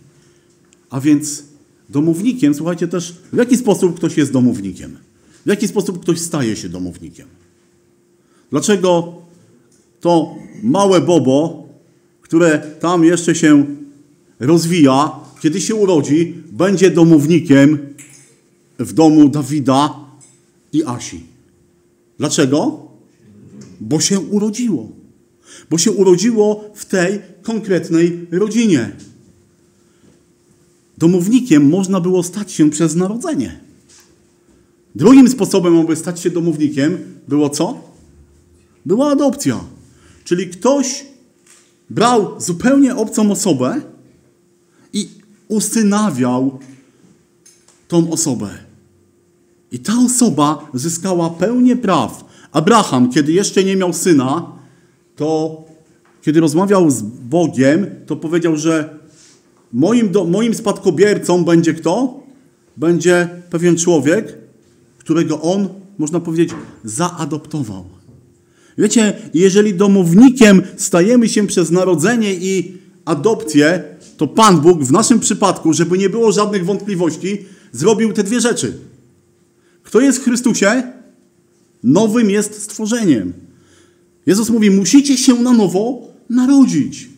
A 0.90 1.00
więc 1.00 1.42
domownikiem, 1.88 2.54
słuchajcie 2.54 2.88
też, 2.88 3.14
w 3.32 3.37
jaki 3.37 3.56
sposób 3.56 3.96
ktoś 3.96 4.16
jest 4.16 4.32
domownikiem? 4.32 4.96
W 5.46 5.49
jaki 5.49 5.68
sposób 5.68 6.02
ktoś 6.02 6.20
staje 6.20 6.56
się 6.56 6.68
domownikiem? 6.68 7.26
Dlaczego 8.52 9.14
to 10.00 10.35
małe 10.62 11.00
bobo, 11.00 11.68
które 12.21 12.59
tam 12.80 13.04
jeszcze 13.04 13.35
się 13.35 13.66
rozwija, 14.40 15.11
kiedy 15.40 15.61
się 15.61 15.75
urodzi, 15.75 16.35
będzie 16.52 16.90
domownikiem 16.90 17.78
w 18.78 18.92
domu 18.92 19.28
Dawida 19.28 19.94
i 20.73 20.85
Asi? 20.85 21.21
Dlaczego? 22.18 22.80
Bo 23.80 24.00
się 24.00 24.21
urodziło. 24.21 24.88
Bo 25.71 25.78
się 25.78 25.90
urodziło 25.92 26.64
w 26.75 26.85
tej 26.85 27.21
konkretnej 27.42 28.26
rodzinie. 28.30 28.97
Domownikiem 30.99 31.68
można 31.68 32.00
było 32.00 32.23
stać 32.23 32.52
się 32.52 32.71
przez 32.71 32.94
narodzenie. 32.97 33.61
Drugim 34.94 35.28
sposobem, 35.28 35.78
aby 35.78 35.97
stać 35.97 36.21
się 36.21 36.30
domownikiem, 36.30 36.99
było 37.28 37.50
co? 37.50 37.91
Była 38.87 39.11
adopcja. 39.11 39.61
Czyli 40.25 40.47
ktoś 40.47 41.07
brał 41.91 42.41
zupełnie 42.41 42.97
obcą 42.97 43.31
osobę 43.31 43.81
i 44.93 45.09
usynawiał 45.49 46.59
tą 47.89 48.11
osobę. 48.11 48.49
I 49.73 49.79
ta 49.79 49.93
osoba 50.07 50.71
zyskała 50.75 51.31
pełnię 51.31 51.77
praw. 51.77 52.25
Abraham, 52.53 53.11
kiedy 53.11 53.33
jeszcze 53.33 53.65
nie 53.65 53.77
miał 53.77 53.93
syna, 53.93 54.53
to 55.17 55.57
kiedy 56.23 56.41
rozmawiał 56.41 56.91
z 56.91 57.03
Bogiem, 57.03 57.87
to 58.07 58.17
powiedział, 58.17 58.57
że 58.57 58.99
moim, 59.73 60.12
do, 60.12 60.25
moim 60.25 60.55
spadkobiercą 60.55 61.45
będzie 61.45 61.75
kto? 61.75 62.23
Będzie 62.77 63.29
pewien 63.51 63.77
człowiek, 63.77 64.39
którego 64.99 65.41
on, 65.41 65.69
można 65.99 66.21
powiedzieć, 66.21 66.51
zaadoptował. 66.85 67.85
Wiecie, 68.79 69.12
jeżeli 69.35 69.75
domownikiem 69.75 70.62
stajemy 70.76 71.29
się 71.29 71.47
przez 71.47 71.71
narodzenie 71.71 72.35
i 72.35 72.73
adopcję, 73.05 73.85
to 74.17 74.26
Pan 74.26 74.61
Bóg 74.61 74.85
w 74.85 74.93
naszym 74.93 75.21
przypadku, 75.21 75.73
żeby 75.73 75.99
nie 75.99 76.11
było 76.11 76.33
żadnych 76.33 76.64
wątpliwości, 76.64 77.38
zrobił 77.73 78.12
te 78.12 78.25
dwie 78.25 78.41
rzeczy. 78.41 78.79
Kto 79.83 80.00
jest 80.00 80.19
w 80.19 80.25
Chrystusie? 80.25 80.83
Nowym 81.83 82.31
jest 82.31 82.62
stworzeniem. 82.62 83.33
Jezus 84.26 84.50
mówi: 84.50 84.71
musicie 84.71 85.17
się 85.17 85.35
na 85.35 85.52
nowo 85.52 86.09
narodzić. 86.31 87.09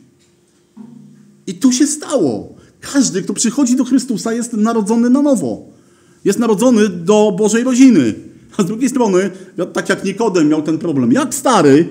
I 1.47 1.55
to 1.55 1.73
się 1.73 1.87
stało. 1.87 2.55
Każdy, 2.81 3.23
kto 3.23 3.35
przychodzi 3.35 3.77
do 3.77 3.85
Chrystusa, 3.85 4.33
jest 4.33 4.53
narodzony 4.53 5.11
na 5.11 5.23
nowo. 5.23 5.67
Jest 6.25 6.39
narodzony 6.39 6.89
do 6.89 7.35
Bożej 7.39 7.65
rodziny. 7.65 8.15
A 8.57 8.63
z 8.63 8.67
drugiej 8.67 8.89
strony, 8.89 9.31
tak 9.73 9.89
jak 9.89 10.05
Nikodem 10.05 10.49
miał 10.49 10.63
ten 10.63 10.79
problem, 10.79 11.13
jak 11.13 11.35
stary 11.35 11.89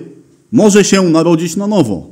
może 0.52 0.84
się 0.84 1.02
narodzić 1.02 1.56
na 1.56 1.66
nowo? 1.66 2.10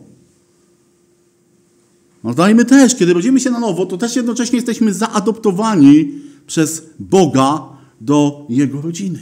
No 2.25 2.35
dajmy 2.35 2.64
też, 2.64 2.97
kiedy 2.97 3.12
rodzimy 3.12 3.40
się 3.40 3.50
na 3.50 3.61
nowo, 3.61 3.87
to 3.87 3.99
też 3.99 4.16
jednocześnie 4.16 4.56
jesteśmy 4.56 4.94
zaadoptowani 4.94 6.09
przez 6.47 6.82
Boga 6.99 7.62
do 8.00 8.47
Jego 8.49 8.80
rodziny. 8.80 9.21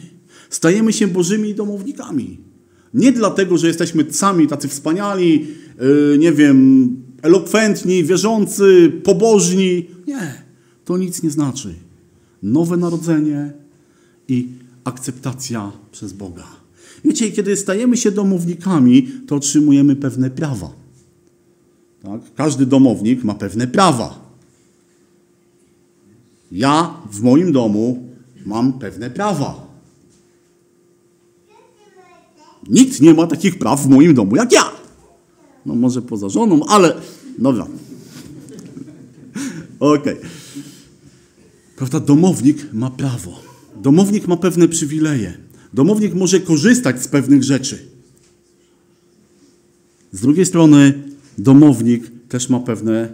Stajemy 0.51 0.93
się 0.93 1.07
Bożymi 1.07 1.55
domownikami. 1.55 2.39
Nie 2.95 3.13
dlatego, 3.13 3.59
że 3.59 3.67
jesteśmy 3.67 4.13
sami 4.13 4.47
tacy 4.47 4.69
wspaniali, 4.69 5.47
yy, 5.81 6.19
nie 6.19 6.33
wiem, 6.33 6.97
elokwentni, 7.23 8.05
wierzący, 8.05 8.93
pobożni. 9.05 9.87
Nie, 10.07 10.43
to 10.85 10.99
nic 10.99 11.23
nie 11.23 11.31
znaczy. 11.31 11.75
Nowe 12.43 12.77
narodzenie 12.77 13.53
i 14.29 14.49
akceptacja 14.85 15.73
przez 15.93 16.13
Boga. 16.13 16.47
Wiecie, 17.05 17.31
kiedy 17.31 17.57
stajemy 17.57 17.97
się 17.97 18.11
domownikami, 18.11 19.09
to 19.27 19.37
otrzymujemy 19.37 19.97
pewne 19.97 20.31
prawa. 20.31 20.73
Tak? 22.03 22.21
Każdy 22.35 22.67
domownik 22.67 23.25
ma 23.25 23.35
pewne 23.35 23.67
prawa. 23.67 24.31
Ja 26.53 26.95
w 27.11 27.21
moim 27.21 27.53
domu 27.53 28.09
mam 28.47 28.73
pewne 28.73 29.11
prawa. 29.11 29.71
Nikt 32.69 33.01
nie 33.01 33.15
ma 33.15 33.27
takich 33.27 33.59
praw 33.59 33.81
w 33.81 33.89
moim 33.89 34.15
domu 34.15 34.37
jak 34.37 34.53
ja. 34.53 34.71
No 35.67 35.75
może 35.75 36.03
poza 36.03 36.29
żoną, 36.29 36.61
ale 36.69 36.95
dobra. 37.39 37.67
Okej. 39.81 40.19
Okay. 40.19 40.31
Prawda? 41.77 42.01
Domownik 42.01 42.73
ma 42.73 42.91
prawo. 42.91 43.50
Domownik 43.83 44.29
ma 44.29 44.37
pewne 44.37 44.69
przywileje. 44.69 45.39
Domownik 45.75 46.15
może 46.15 46.41
korzystać 46.41 47.03
z 47.03 47.09
pewnych 47.09 47.43
rzeczy. 47.43 47.79
Z 50.13 50.21
drugiej 50.21 50.47
strony, 50.47 51.03
domownik 51.39 52.11
też 52.29 52.49
ma 52.49 52.61
pewne. 52.61 53.09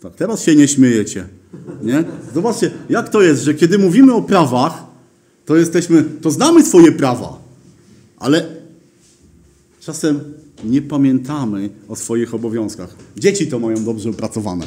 Tak, 0.00 0.14
teraz 0.14 0.42
się 0.42 0.56
nie 0.56 0.68
śmiejecie. 0.68 1.28
Nie? 1.82 2.04
Zobaczcie, 2.34 2.70
jak 2.88 3.08
to 3.08 3.22
jest, 3.22 3.42
że 3.42 3.54
kiedy 3.54 3.78
mówimy 3.78 4.14
o 4.14 4.22
prawach, 4.22 4.84
to 5.46 5.56
jesteśmy, 5.56 6.04
to 6.20 6.30
znamy 6.30 6.64
swoje 6.64 6.92
prawa, 6.92 7.42
ale 8.18 8.46
czasem 9.80 10.20
nie 10.64 10.82
pamiętamy 10.82 11.70
o 11.88 11.96
swoich 11.96 12.34
obowiązkach. 12.34 12.96
Dzieci 13.16 13.46
to 13.46 13.58
mają 13.58 13.84
dobrze 13.84 14.10
opracowane. 14.10 14.66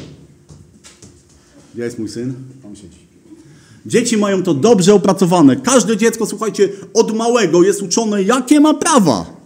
Gdzie 1.74 1.82
jest 1.82 1.98
mój 1.98 2.08
syn? 2.08 2.34
Tam 2.62 2.76
siedzi. 2.76 3.05
Dzieci 3.86 4.16
mają 4.16 4.42
to 4.42 4.54
dobrze 4.54 4.94
opracowane. 4.94 5.56
Każde 5.56 5.96
dziecko, 5.96 6.26
słuchajcie, 6.26 6.68
od 6.94 7.16
małego 7.16 7.62
jest 7.62 7.82
uczone, 7.82 8.22
jakie 8.22 8.60
ma 8.60 8.74
prawa. 8.74 9.36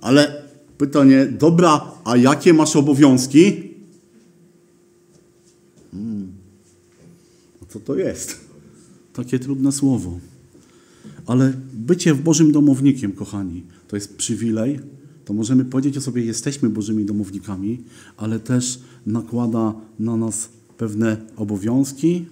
Ale 0.00 0.42
pytanie, 0.78 1.26
dobra, 1.26 1.90
a 2.04 2.16
jakie 2.16 2.54
masz 2.54 2.76
obowiązki? 2.76 3.62
Hmm. 5.92 6.32
A 7.62 7.72
co 7.72 7.80
to 7.80 7.94
jest? 7.96 8.40
Takie 9.12 9.38
trudne 9.38 9.72
słowo. 9.72 10.18
Ale 11.26 11.52
bycie 11.72 12.14
w 12.14 12.22
Bożym 12.22 12.52
domownikiem, 12.52 13.12
kochani, 13.12 13.62
to 13.88 13.96
jest 13.96 14.16
przywilej. 14.16 14.80
To 15.24 15.32
możemy 15.32 15.64
powiedzieć 15.64 15.96
o 15.96 16.00
sobie, 16.00 16.24
jesteśmy 16.24 16.70
Bożymi 16.70 17.04
domownikami, 17.04 17.80
ale 18.16 18.40
też 18.40 18.80
nakłada 19.06 19.74
na 19.98 20.16
nas 20.16 20.48
pewne 20.76 21.16
obowiązki, 21.36 22.26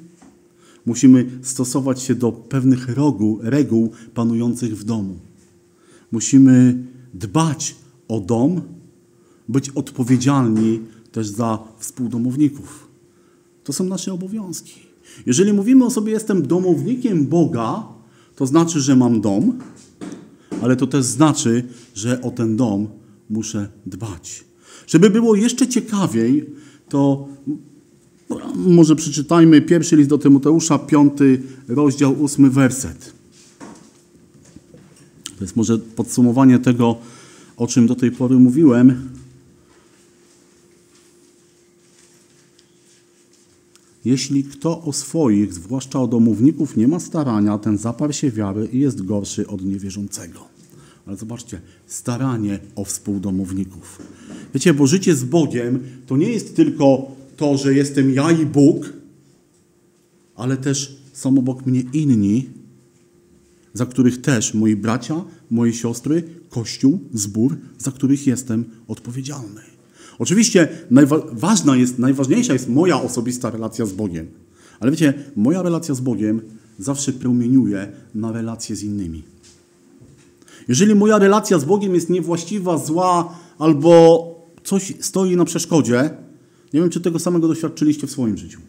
Musimy 0.86 1.26
stosować 1.42 2.02
się 2.02 2.14
do 2.14 2.32
pewnych 2.32 2.88
rogu, 2.88 3.38
reguł 3.42 3.90
panujących 4.14 4.78
w 4.78 4.84
domu. 4.84 5.14
Musimy 6.12 6.84
dbać 7.14 7.74
o 8.08 8.20
dom, 8.20 8.60
być 9.48 9.70
odpowiedzialni 9.70 10.80
też 11.12 11.28
za 11.28 11.58
współdomowników. 11.78 12.88
To 13.64 13.72
są 13.72 13.84
nasze 13.84 14.12
obowiązki. 14.12 14.74
Jeżeli 15.26 15.52
mówimy 15.52 15.84
o 15.84 15.90
sobie, 15.90 16.12
jestem 16.12 16.46
domownikiem 16.46 17.26
Boga, 17.26 17.88
to 18.36 18.46
znaczy, 18.46 18.80
że 18.80 18.96
mam 18.96 19.20
dom, 19.20 19.58
ale 20.62 20.76
to 20.76 20.86
też 20.86 21.04
znaczy, 21.04 21.64
że 21.94 22.22
o 22.22 22.30
ten 22.30 22.56
dom 22.56 22.88
muszę 23.30 23.68
dbać. 23.86 24.44
Żeby 24.86 25.10
było 25.10 25.34
jeszcze 25.34 25.68
ciekawiej, 25.68 26.50
to 26.88 27.28
może 28.54 28.96
przeczytajmy 28.96 29.62
pierwszy 29.62 29.96
list 29.96 30.08
do 30.08 30.18
Tymoteusza, 30.18 30.78
piąty 30.78 31.42
rozdział, 31.68 32.22
ósmy 32.22 32.50
werset. 32.50 33.12
To 35.38 35.44
jest 35.44 35.56
może 35.56 35.78
podsumowanie 35.78 36.58
tego, 36.58 36.96
o 37.56 37.66
czym 37.66 37.86
do 37.86 37.94
tej 37.94 38.10
pory 38.10 38.36
mówiłem. 38.38 39.10
Jeśli 44.04 44.44
kto 44.44 44.82
o 44.82 44.92
swoich, 44.92 45.54
zwłaszcza 45.54 46.00
o 46.00 46.06
domowników, 46.06 46.76
nie 46.76 46.88
ma 46.88 47.00
starania, 47.00 47.58
ten 47.58 47.78
zaparł 47.78 48.12
się 48.12 48.30
wiary 48.30 48.68
i 48.72 48.78
jest 48.78 49.02
gorszy 49.02 49.46
od 49.46 49.64
niewierzącego. 49.64 50.40
Ale 51.06 51.16
zobaczcie, 51.16 51.60
staranie 51.86 52.58
o 52.76 52.84
współdomowników. 52.84 53.98
Wiecie, 54.54 54.74
bo 54.74 54.86
życie 54.86 55.16
z 55.16 55.24
Bogiem 55.24 55.78
to 56.06 56.16
nie 56.16 56.28
jest 56.28 56.56
tylko 56.56 57.16
to, 57.36 57.56
że 57.56 57.74
jestem 57.74 58.14
ja 58.14 58.32
i 58.32 58.46
Bóg, 58.46 58.92
ale 60.36 60.56
też 60.56 60.96
są 61.12 61.38
obok 61.38 61.66
mnie 61.66 61.82
inni, 61.92 62.50
za 63.74 63.86
których 63.86 64.20
też 64.20 64.54
moi 64.54 64.76
bracia, 64.76 65.24
moje 65.50 65.72
siostry, 65.72 66.22
Kościół, 66.50 66.98
zbór, 67.12 67.56
za 67.78 67.92
których 67.92 68.26
jestem 68.26 68.64
odpowiedzialny. 68.88 69.60
Oczywiście 70.18 70.68
ważna 71.32 71.76
jest, 71.76 71.98
najważniejsza 71.98 72.52
jest 72.52 72.68
moja 72.68 73.02
osobista 73.02 73.50
relacja 73.50 73.86
z 73.86 73.92
Bogiem. 73.92 74.26
Ale 74.80 74.90
wiecie, 74.90 75.14
moja 75.36 75.62
relacja 75.62 75.94
z 75.94 76.00
Bogiem 76.00 76.40
zawsze 76.78 77.12
promieniuje 77.12 77.92
na 78.14 78.32
relacje 78.32 78.76
z 78.76 78.82
innymi. 78.82 79.22
Jeżeli 80.68 80.94
moja 80.94 81.18
relacja 81.18 81.58
z 81.58 81.64
Bogiem 81.64 81.94
jest 81.94 82.10
niewłaściwa, 82.10 82.78
zła 82.78 83.38
albo 83.58 84.26
coś 84.64 84.94
stoi 85.00 85.36
na 85.36 85.44
przeszkodzie, 85.44 86.10
nie 86.74 86.80
wiem, 86.80 86.90
czy 86.90 87.00
tego 87.00 87.18
samego 87.18 87.48
doświadczyliście 87.48 88.06
w 88.06 88.10
swoim 88.10 88.36
życiu. 88.36 88.60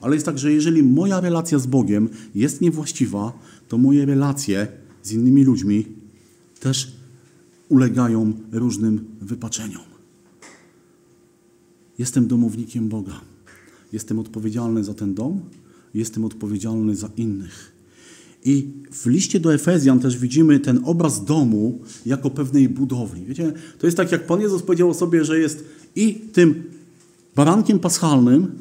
Ale 0.00 0.16
jest 0.16 0.26
tak, 0.26 0.38
że 0.38 0.52
jeżeli 0.52 0.82
moja 0.82 1.20
relacja 1.20 1.58
z 1.58 1.66
Bogiem 1.66 2.08
jest 2.34 2.60
niewłaściwa, 2.60 3.32
to 3.68 3.78
moje 3.78 4.06
relacje 4.06 4.68
z 5.02 5.12
innymi 5.12 5.44
ludźmi 5.44 5.86
też 6.60 6.92
ulegają 7.68 8.32
różnym 8.52 9.04
wypaczeniom. 9.20 9.82
Jestem 11.98 12.26
domownikiem 12.26 12.88
Boga. 12.88 13.20
Jestem 13.92 14.18
odpowiedzialny 14.18 14.84
za 14.84 14.94
ten 14.94 15.14
dom, 15.14 15.40
jestem 15.94 16.24
odpowiedzialny 16.24 16.96
za 16.96 17.10
innych. 17.16 17.72
I 18.44 18.68
w 18.92 19.06
liście 19.06 19.40
do 19.40 19.54
Efezjan 19.54 20.00
też 20.00 20.18
widzimy 20.18 20.60
ten 20.60 20.80
obraz 20.84 21.24
domu 21.24 21.80
jako 22.06 22.30
pewnej 22.30 22.68
budowli. 22.68 23.24
Wiecie, 23.24 23.52
to 23.78 23.86
jest 23.86 23.96
tak, 23.96 24.12
jak 24.12 24.26
Pan 24.26 24.40
Jezus 24.40 24.62
powiedział 24.62 24.90
o 24.90 24.94
sobie, 24.94 25.24
że 25.24 25.38
jest 25.38 25.64
i 25.96 26.14
tym 26.14 26.73
barankiem 27.36 27.78
paschalnym, 27.78 28.52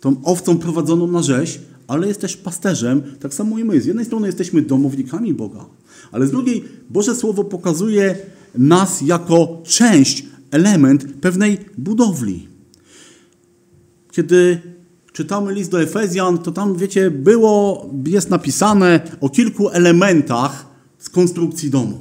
tą 0.00 0.16
owcą 0.24 0.58
prowadzoną 0.58 1.06
na 1.06 1.22
rzeź, 1.22 1.60
ale 1.86 2.08
jest 2.08 2.20
też 2.20 2.36
pasterzem, 2.36 3.02
tak 3.20 3.34
samo 3.34 3.58
i 3.58 3.64
my. 3.64 3.80
Z 3.80 3.86
jednej 3.86 4.04
strony 4.04 4.26
jesteśmy 4.26 4.62
domownikami 4.62 5.34
Boga, 5.34 5.66
ale 6.12 6.26
z 6.26 6.30
drugiej 6.30 6.64
Boże 6.90 7.14
Słowo 7.14 7.44
pokazuje 7.44 8.16
nas 8.54 9.00
jako 9.00 9.62
część, 9.64 10.26
element 10.50 11.06
pewnej 11.20 11.58
budowli. 11.78 12.48
Kiedy 14.12 14.60
czytamy 15.12 15.54
list 15.54 15.70
do 15.70 15.82
Efezjan, 15.82 16.38
to 16.38 16.52
tam, 16.52 16.76
wiecie, 16.76 17.10
było, 17.10 17.86
jest 18.06 18.30
napisane 18.30 19.00
o 19.20 19.28
kilku 19.28 19.68
elementach 19.68 20.66
z 20.98 21.08
konstrukcji 21.08 21.70
domu. 21.70 21.98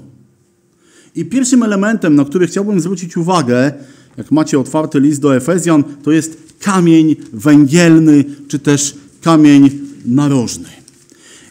I 1.15 1.25
pierwszym 1.25 1.63
elementem, 1.63 2.15
na 2.15 2.25
który 2.25 2.47
chciałbym 2.47 2.82
zwrócić 2.82 3.17
uwagę, 3.17 3.73
jak 4.17 4.32
macie 4.32 4.60
otwarty 4.60 4.99
list 4.99 5.21
do 5.21 5.36
Efezjan, 5.36 5.84
to 6.04 6.12
jest 6.12 6.38
kamień 6.60 7.15
węgielny, 7.34 8.23
czy 8.47 8.60
też 8.60 8.95
kamień 9.21 9.69
narożny. 10.06 10.69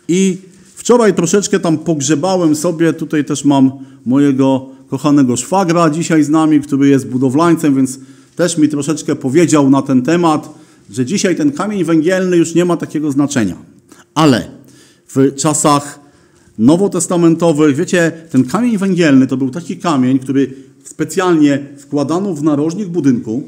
I 0.08 0.38
wczoraj 0.76 1.14
troszeczkę 1.14 1.60
tam 1.60 1.78
pogrzebałem 1.78 2.56
sobie, 2.56 2.92
tutaj 2.92 3.24
też 3.24 3.44
mam 3.44 3.72
mojego 4.06 4.68
kochanego 4.88 5.36
szwagra 5.36 5.90
dzisiaj 5.90 6.24
z 6.24 6.28
nami, 6.28 6.60
który 6.60 6.88
jest 6.88 7.08
budowlańcem, 7.08 7.74
więc 7.74 7.98
też 8.36 8.58
mi 8.58 8.68
troszeczkę 8.68 9.16
powiedział 9.16 9.70
na 9.70 9.82
ten 9.82 10.02
temat, 10.02 10.54
że 10.90 11.06
dzisiaj 11.06 11.36
ten 11.36 11.52
kamień 11.52 11.84
węgielny 11.84 12.36
już 12.36 12.54
nie 12.54 12.64
ma 12.64 12.76
takiego 12.76 13.12
znaczenia. 13.12 13.56
Ale 14.14 14.48
w 15.06 15.34
czasach 15.34 16.00
nowotestamentowych, 16.58 17.76
wiecie, 17.76 18.12
ten 18.30 18.44
kamień 18.44 18.78
węgielny 18.78 19.26
to 19.26 19.36
był 19.36 19.50
taki 19.50 19.76
kamień, 19.76 20.18
który 20.18 20.54
specjalnie 20.84 21.66
wkładano 21.78 22.34
w 22.34 22.42
narożnik 22.42 22.88
budynku. 22.88 23.42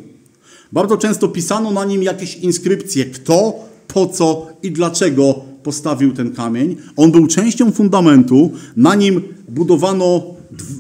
Bardzo 0.73 0.97
często 0.97 1.29
pisano 1.29 1.71
na 1.71 1.85
nim 1.85 2.03
jakieś 2.03 2.37
inskrypcje, 2.37 3.05
kto, 3.05 3.55
po 3.89 4.07
co 4.07 4.47
i 4.63 4.71
dlaczego 4.71 5.35
postawił 5.63 6.13
ten 6.13 6.33
kamień. 6.33 6.77
On 6.97 7.13
był 7.13 7.27
częścią 7.27 7.73
fundamentu, 7.73 8.51
na 8.77 8.95
nim 8.95 9.23
budowano 9.49 10.25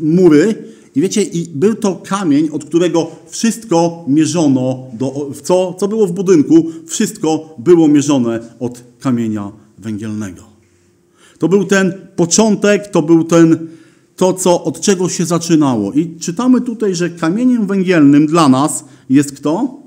mury 0.02 0.54
i 0.96 1.00
wiecie, 1.00 1.22
i 1.22 1.48
był 1.54 1.74
to 1.74 1.96
kamień, 1.96 2.48
od 2.52 2.64
którego 2.64 3.10
wszystko 3.28 4.04
mierzono, 4.08 4.86
do, 4.92 5.30
co, 5.42 5.74
co 5.74 5.88
było 5.88 6.06
w 6.06 6.12
budynku, 6.12 6.66
wszystko 6.86 7.54
było 7.58 7.88
mierzone 7.88 8.40
od 8.60 8.82
kamienia 9.00 9.52
węgielnego. 9.78 10.42
To 11.38 11.48
był 11.48 11.64
ten 11.64 11.92
początek, 12.16 12.88
to 12.88 13.02
był 13.02 13.24
ten, 13.24 13.68
to, 14.16 14.32
co, 14.32 14.64
od 14.64 14.80
czego 14.80 15.08
się 15.08 15.26
zaczynało. 15.26 15.92
I 15.92 16.16
czytamy 16.20 16.60
tutaj, 16.60 16.94
że 16.94 17.10
kamieniem 17.10 17.66
węgielnym 17.66 18.26
dla 18.26 18.48
nas 18.48 18.84
jest 19.10 19.32
kto? 19.32 19.82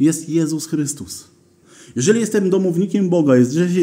Jest 0.00 0.28
Jezus 0.28 0.66
Chrystus. 0.66 1.24
Jeżeli 1.96 2.20
jestem 2.20 2.50
domownikiem 2.50 3.08
Boga, 3.08 3.34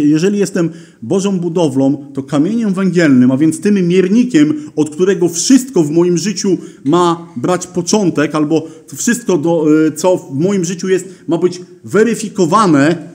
jeżeli 0.03 0.39
jestem 0.39 0.69
Bożą 1.01 1.39
budowlą, 1.39 2.11
to 2.13 2.23
kamieniem 2.23 2.73
węgielnym, 2.73 3.31
a 3.31 3.37
więc 3.37 3.61
tym 3.61 3.87
miernikiem, 3.87 4.53
od 4.75 4.89
którego 4.89 5.29
wszystko 5.29 5.83
w 5.83 5.91
moim 5.91 6.17
życiu 6.17 6.57
ma 6.83 7.27
brać 7.35 7.67
początek, 7.67 8.35
albo 8.35 8.67
wszystko, 8.95 9.37
do, 9.37 9.65
e, 9.87 9.91
co 9.91 10.17
w 10.17 10.39
moim 10.39 10.65
życiu 10.65 10.89
jest, 10.89 11.05
ma 11.27 11.37
być 11.37 11.61
weryfikowane 11.83 13.09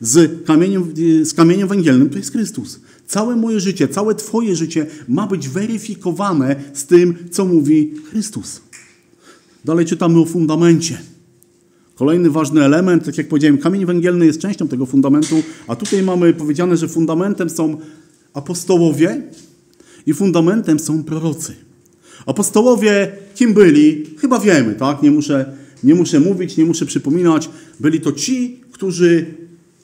z 0.00 0.44
kamieniem, 0.46 0.92
z 1.22 1.34
kamieniem 1.34 1.68
węgielnym, 1.68 2.10
to 2.10 2.18
jest 2.18 2.32
Chrystus. 2.32 2.80
Całe 3.12 3.36
moje 3.36 3.60
życie, 3.60 3.88
całe 3.88 4.14
Twoje 4.14 4.56
życie 4.56 4.86
ma 5.08 5.26
być 5.26 5.48
weryfikowane 5.48 6.56
z 6.72 6.86
tym, 6.86 7.14
co 7.30 7.44
mówi 7.44 7.94
Chrystus. 8.10 8.60
Dalej 9.64 9.86
czytamy 9.86 10.20
o 10.20 10.24
fundamencie. 10.24 10.98
Kolejny 11.94 12.30
ważny 12.30 12.64
element, 12.64 13.04
tak 13.04 13.18
jak 13.18 13.28
powiedziałem, 13.28 13.58
kamień 13.58 13.86
węgielny 13.86 14.26
jest 14.26 14.40
częścią 14.40 14.68
tego 14.68 14.86
fundamentu, 14.86 15.42
a 15.68 15.76
tutaj 15.76 16.02
mamy 16.02 16.34
powiedziane, 16.34 16.76
że 16.76 16.88
fundamentem 16.88 17.50
są 17.50 17.80
apostołowie 18.34 19.22
i 20.06 20.14
fundamentem 20.14 20.78
są 20.78 21.04
prorocy. 21.04 21.54
Apostołowie 22.26 23.12
kim 23.34 23.54
byli? 23.54 24.04
Chyba 24.18 24.38
wiemy, 24.38 24.74
tak? 24.74 25.02
Nie 25.02 25.10
muszę, 25.10 25.56
nie 25.84 25.94
muszę 25.94 26.20
mówić, 26.20 26.56
nie 26.56 26.64
muszę 26.64 26.86
przypominać. 26.86 27.50
Byli 27.80 28.00
to 28.00 28.12
ci, 28.12 28.60
którzy, 28.72 29.26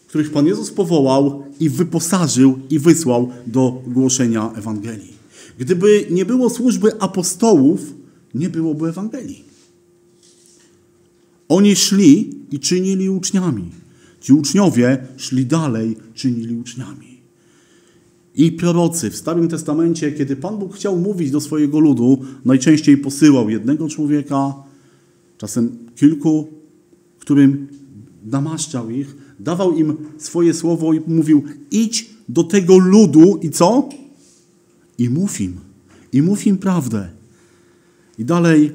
których 0.09 0.33
Pan 0.33 0.47
Jezus 0.47 0.71
powołał 0.71 1.45
i 1.61 1.71
wyposażył 1.71 2.59
i 2.71 2.79
wysłał 2.79 3.29
do 3.47 3.83
głoszenia 3.87 4.53
Ewangelii. 4.57 5.13
Gdyby 5.59 6.07
nie 6.11 6.25
było 6.25 6.51
służby 6.51 7.01
apostołów, 7.01 7.95
nie 8.35 8.49
byłoby 8.49 8.89
Ewangelii. 8.89 9.45
Oni 11.49 11.77
szli 11.77 12.31
i 12.51 12.59
czynili 12.61 13.11
uczniami. 13.11 13.71
Ci 14.21 14.33
uczniowie 14.33 15.07
szli 15.17 15.47
dalej, 15.47 15.97
czynili 16.15 16.57
uczniami. 16.57 17.19
I 18.35 18.53
prorocy 18.53 19.11
w 19.11 19.17
Starym 19.17 19.49
Testamencie, 19.49 20.13
kiedy 20.13 20.37
Pan 20.37 20.59
Bóg 20.59 20.77
chciał 20.77 20.99
mówić 20.99 21.31
do 21.31 21.41
swojego 21.41 21.81
ludu, 21.81 22.19
najczęściej 22.45 22.97
posyłał 22.99 23.51
jednego 23.51 23.89
człowieka, 23.89 24.55
czasem 25.39 25.79
kilku, 25.97 26.49
którym 27.19 27.69
namaszczał 28.25 28.91
ich, 28.91 29.17
dawał 29.41 29.77
im 29.77 29.97
swoje 30.19 30.55
słowo 30.55 30.93
i 30.93 31.01
mówił: 31.07 31.43
idź 31.71 32.11
do 32.29 32.45
tego 32.45 32.79
ludu 32.79 33.39
i 33.43 33.51
co? 33.51 33.89
I 34.99 35.11
mów 35.11 35.41
im. 35.41 35.57
I 36.13 36.23
mów 36.23 36.47
im 36.47 36.59
prawdę. 36.59 37.09
I 38.19 38.25
dalej 38.25 38.73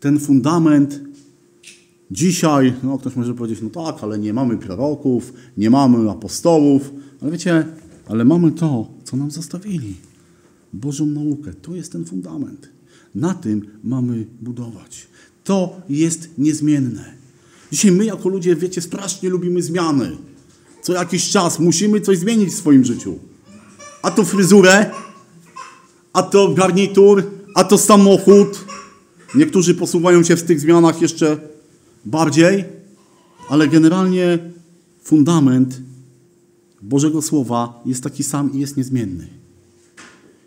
ten 0.00 0.20
fundament 0.20 1.00
Dzisiaj, 2.10 2.74
no 2.82 2.98
ktoś 2.98 3.16
może 3.16 3.34
powiedzieć, 3.34 3.60
no 3.62 3.70
tak, 3.70 4.04
ale 4.04 4.18
nie 4.18 4.32
mamy 4.32 4.56
proroków, 4.56 5.32
nie 5.56 5.70
mamy 5.70 6.10
apostołów, 6.10 6.92
ale 7.20 7.30
wiecie, 7.30 7.66
ale 8.06 8.24
mamy 8.24 8.52
to, 8.52 8.90
co 9.04 9.16
nam 9.16 9.30
zostawili. 9.30 9.94
Bożą 10.72 11.06
naukę. 11.06 11.54
To 11.54 11.74
jest 11.74 11.92
ten 11.92 12.04
fundament. 12.04 12.68
Na 13.14 13.34
tym 13.34 13.66
mamy 13.84 14.26
budować. 14.40 15.06
To 15.44 15.80
jest 15.88 16.30
niezmienne. 16.38 17.23
Dzisiaj 17.74 17.92
my 17.92 18.04
jako 18.04 18.28
ludzie, 18.28 18.56
wiecie, 18.56 18.82
strasznie 18.82 19.28
lubimy 19.28 19.62
zmiany. 19.62 20.16
Co 20.82 20.92
jakiś 20.92 21.30
czas 21.30 21.58
musimy 21.58 22.00
coś 22.00 22.18
zmienić 22.18 22.50
w 22.50 22.58
swoim 22.58 22.84
życiu. 22.84 23.18
A 24.02 24.10
to 24.10 24.24
fryzurę, 24.24 24.90
a 26.12 26.22
to 26.22 26.54
garnitur, 26.54 27.24
a 27.54 27.64
to 27.64 27.78
samochód. 27.78 28.64
Niektórzy 29.34 29.74
posuwają 29.74 30.22
się 30.22 30.36
w 30.36 30.42
tych 30.42 30.60
zmianach 30.60 31.02
jeszcze 31.02 31.38
bardziej, 32.04 32.64
ale 33.48 33.68
generalnie 33.68 34.38
fundament 35.02 35.80
Bożego 36.82 37.22
Słowa 37.22 37.82
jest 37.86 38.02
taki 38.02 38.22
sam 38.22 38.52
i 38.52 38.60
jest 38.60 38.76
niezmienny. 38.76 39.28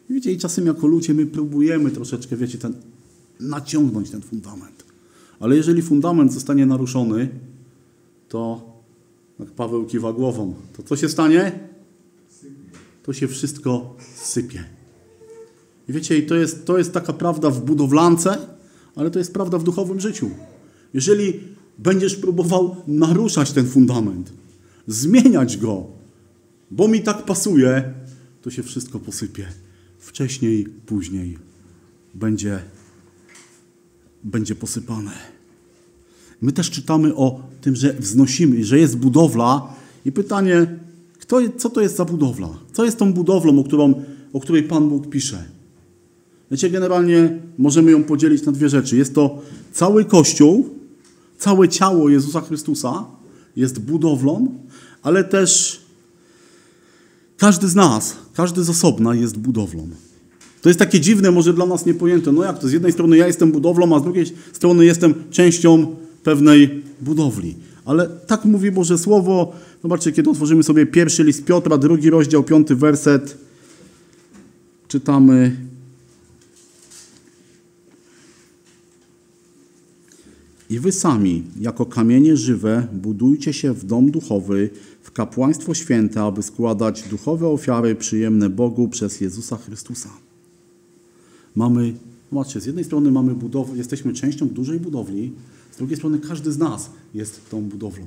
I 0.09 0.13
wiecie, 0.13 0.31
i 0.31 0.37
czasem 0.37 0.65
jako 0.65 0.87
ludzie 0.87 1.13
my 1.13 1.25
próbujemy 1.25 1.91
troszeczkę, 1.91 2.37
wiecie, 2.37 2.57
ten, 2.57 2.73
naciągnąć 3.39 4.09
ten 4.09 4.21
fundament. 4.21 4.76
Ale 5.39 5.55
jeżeli 5.55 5.81
fundament 5.81 6.33
zostanie 6.33 6.65
naruszony, 6.65 7.29
to 8.29 8.61
jak 9.39 9.51
Paweł 9.51 9.85
kiwa 9.85 10.13
głową, 10.13 10.53
to 10.77 10.83
co 10.83 10.95
się 10.95 11.09
stanie? 11.09 11.59
To 13.03 13.13
się 13.13 13.27
wszystko 13.27 13.95
sypie. 14.15 14.63
I 15.89 15.93
wiecie, 15.93 16.21
to 16.21 16.35
jest, 16.35 16.65
to 16.65 16.77
jest 16.77 16.93
taka 16.93 17.13
prawda 17.13 17.49
w 17.49 17.65
budowlance, 17.65 18.37
ale 18.95 19.11
to 19.11 19.19
jest 19.19 19.33
prawda 19.33 19.57
w 19.57 19.63
duchowym 19.63 19.99
życiu. 19.99 20.29
Jeżeli 20.93 21.39
będziesz 21.77 22.15
próbował 22.15 22.75
naruszać 22.87 23.51
ten 23.51 23.67
fundament, 23.67 24.33
zmieniać 24.87 25.57
go, 25.57 25.85
bo 26.71 26.87
mi 26.87 27.01
tak 27.01 27.25
pasuje, 27.25 27.93
to 28.41 28.51
się 28.51 28.63
wszystko 28.63 28.99
posypie. 28.99 29.47
Wcześniej, 29.99 30.65
później 30.85 31.37
będzie, 32.13 32.59
będzie 34.23 34.55
posypane. 34.55 35.11
My 36.41 36.51
też 36.51 36.71
czytamy 36.71 37.15
o 37.15 37.39
tym, 37.61 37.75
że 37.75 37.93
wznosimy, 37.93 38.63
że 38.63 38.79
jest 38.79 38.97
budowla 38.97 39.73
i 40.05 40.11
pytanie, 40.11 40.79
kto, 41.19 41.39
co 41.57 41.69
to 41.69 41.81
jest 41.81 41.95
za 41.95 42.05
budowla? 42.05 42.49
Co 42.73 42.85
jest 42.85 42.97
tą 42.97 43.13
budowlą, 43.13 43.59
o, 43.59 43.63
którą, 43.63 44.03
o 44.33 44.39
której 44.39 44.63
Pan 44.63 44.89
Bóg 44.89 45.09
pisze? 45.09 45.45
Wiecie, 46.51 46.69
generalnie 46.69 47.39
możemy 47.57 47.91
ją 47.91 48.03
podzielić 48.03 48.45
na 48.45 48.51
dwie 48.51 48.69
rzeczy. 48.69 48.97
Jest 48.97 49.15
to 49.15 49.41
cały 49.71 50.05
Kościół, 50.05 50.77
Całe 51.37 51.69
ciało 51.69 52.09
Jezusa 52.09 52.41
Chrystusa 52.41 53.05
jest 53.55 53.79
budowlą, 53.79 54.47
ale 55.03 55.23
też 55.23 55.81
każdy 57.37 57.67
z 57.67 57.75
nas, 57.75 58.15
każdy 58.33 58.63
z 58.63 58.69
osobna 58.69 59.15
jest 59.15 59.37
budowlą. 59.37 59.89
To 60.67 60.69
jest 60.69 60.79
takie 60.79 60.99
dziwne, 60.99 61.31
może 61.31 61.53
dla 61.53 61.65
nas 61.65 61.85
niepojęte. 61.85 62.31
No 62.31 62.43
jak 62.43 62.59
to? 62.59 62.67
Z 62.67 62.71
jednej 62.71 62.91
strony 62.91 63.17
ja 63.17 63.27
jestem 63.27 63.51
budowlą, 63.51 63.95
a 63.95 63.99
z 63.99 64.03
drugiej 64.03 64.25
strony 64.53 64.85
jestem 64.85 65.13
częścią 65.31 65.95
pewnej 66.23 66.83
budowli. 67.01 67.55
Ale 67.85 68.07
tak 68.07 68.45
mówi 68.45 68.71
Boże 68.71 68.97
Słowo. 68.97 69.53
Zobaczcie, 69.81 70.11
kiedy 70.11 70.29
otworzymy 70.29 70.63
sobie 70.63 70.85
pierwszy 70.85 71.23
list 71.23 71.45
Piotra, 71.45 71.77
drugi 71.77 72.09
rozdział, 72.09 72.43
piąty 72.43 72.75
werset, 72.75 73.37
czytamy 74.87 75.55
I 80.69 80.79
wy 80.79 80.91
sami, 80.91 81.43
jako 81.59 81.85
kamienie 81.85 82.37
żywe, 82.37 82.87
budujcie 82.93 83.53
się 83.53 83.73
w 83.73 83.85
dom 83.85 84.11
duchowy, 84.11 84.69
w 85.01 85.11
kapłaństwo 85.11 85.73
święte, 85.73 86.21
aby 86.21 86.43
składać 86.43 87.03
duchowe 87.03 87.47
ofiary 87.47 87.95
przyjemne 87.95 88.49
Bogu 88.49 88.87
przez 88.87 89.21
Jezusa 89.21 89.57
Chrystusa. 89.57 90.26
Mamy, 91.57 91.93
zobaczcie, 92.31 92.61
z 92.61 92.65
jednej 92.65 92.85
strony 92.85 93.11
mamy 93.11 93.35
budowę, 93.35 93.77
jesteśmy 93.77 94.13
częścią 94.13 94.47
dużej 94.47 94.79
budowli, 94.79 95.31
z 95.71 95.77
drugiej 95.77 95.97
strony 95.97 96.19
każdy 96.19 96.51
z 96.51 96.57
nas 96.57 96.89
jest 97.13 97.49
tą 97.49 97.61
budowlą. 97.61 98.05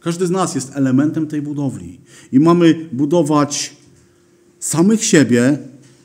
Każdy 0.00 0.26
z 0.26 0.30
nas 0.30 0.54
jest 0.54 0.70
elementem 0.74 1.26
tej 1.26 1.42
budowli. 1.42 1.98
I 2.32 2.40
mamy 2.40 2.88
budować 2.92 3.76
samych 4.60 5.04
siebie. 5.04 5.58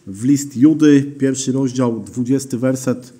W 0.08 0.24
list 0.24 0.58
Judy, 0.58 1.04
pierwszy 1.20 1.52
rozdział, 1.52 2.00
dwudziesty 2.00 2.58
werset, 2.58 3.14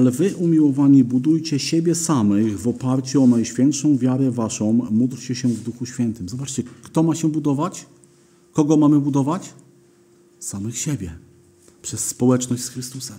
Ale 0.00 0.10
wy, 0.10 0.34
umiłowani, 0.36 1.04
budujcie 1.04 1.58
siebie 1.58 1.94
samych 1.94 2.60
w 2.60 2.68
oparciu 2.68 3.22
o 3.24 3.26
najświętszą 3.26 3.98
wiarę 3.98 4.30
waszą, 4.30 4.72
módlcie 4.90 5.34
się 5.34 5.48
w 5.48 5.62
Duchu 5.62 5.86
Świętym. 5.86 6.28
Zobaczcie, 6.28 6.62
kto 6.82 7.02
ma 7.02 7.14
się 7.14 7.28
budować? 7.28 7.86
Kogo 8.52 8.76
mamy 8.76 9.00
budować? 9.00 9.54
Samych 10.38 10.78
siebie. 10.78 11.12
Przez 11.82 12.06
społeczność 12.06 12.62
z 12.62 12.68
Chrystusem. 12.68 13.16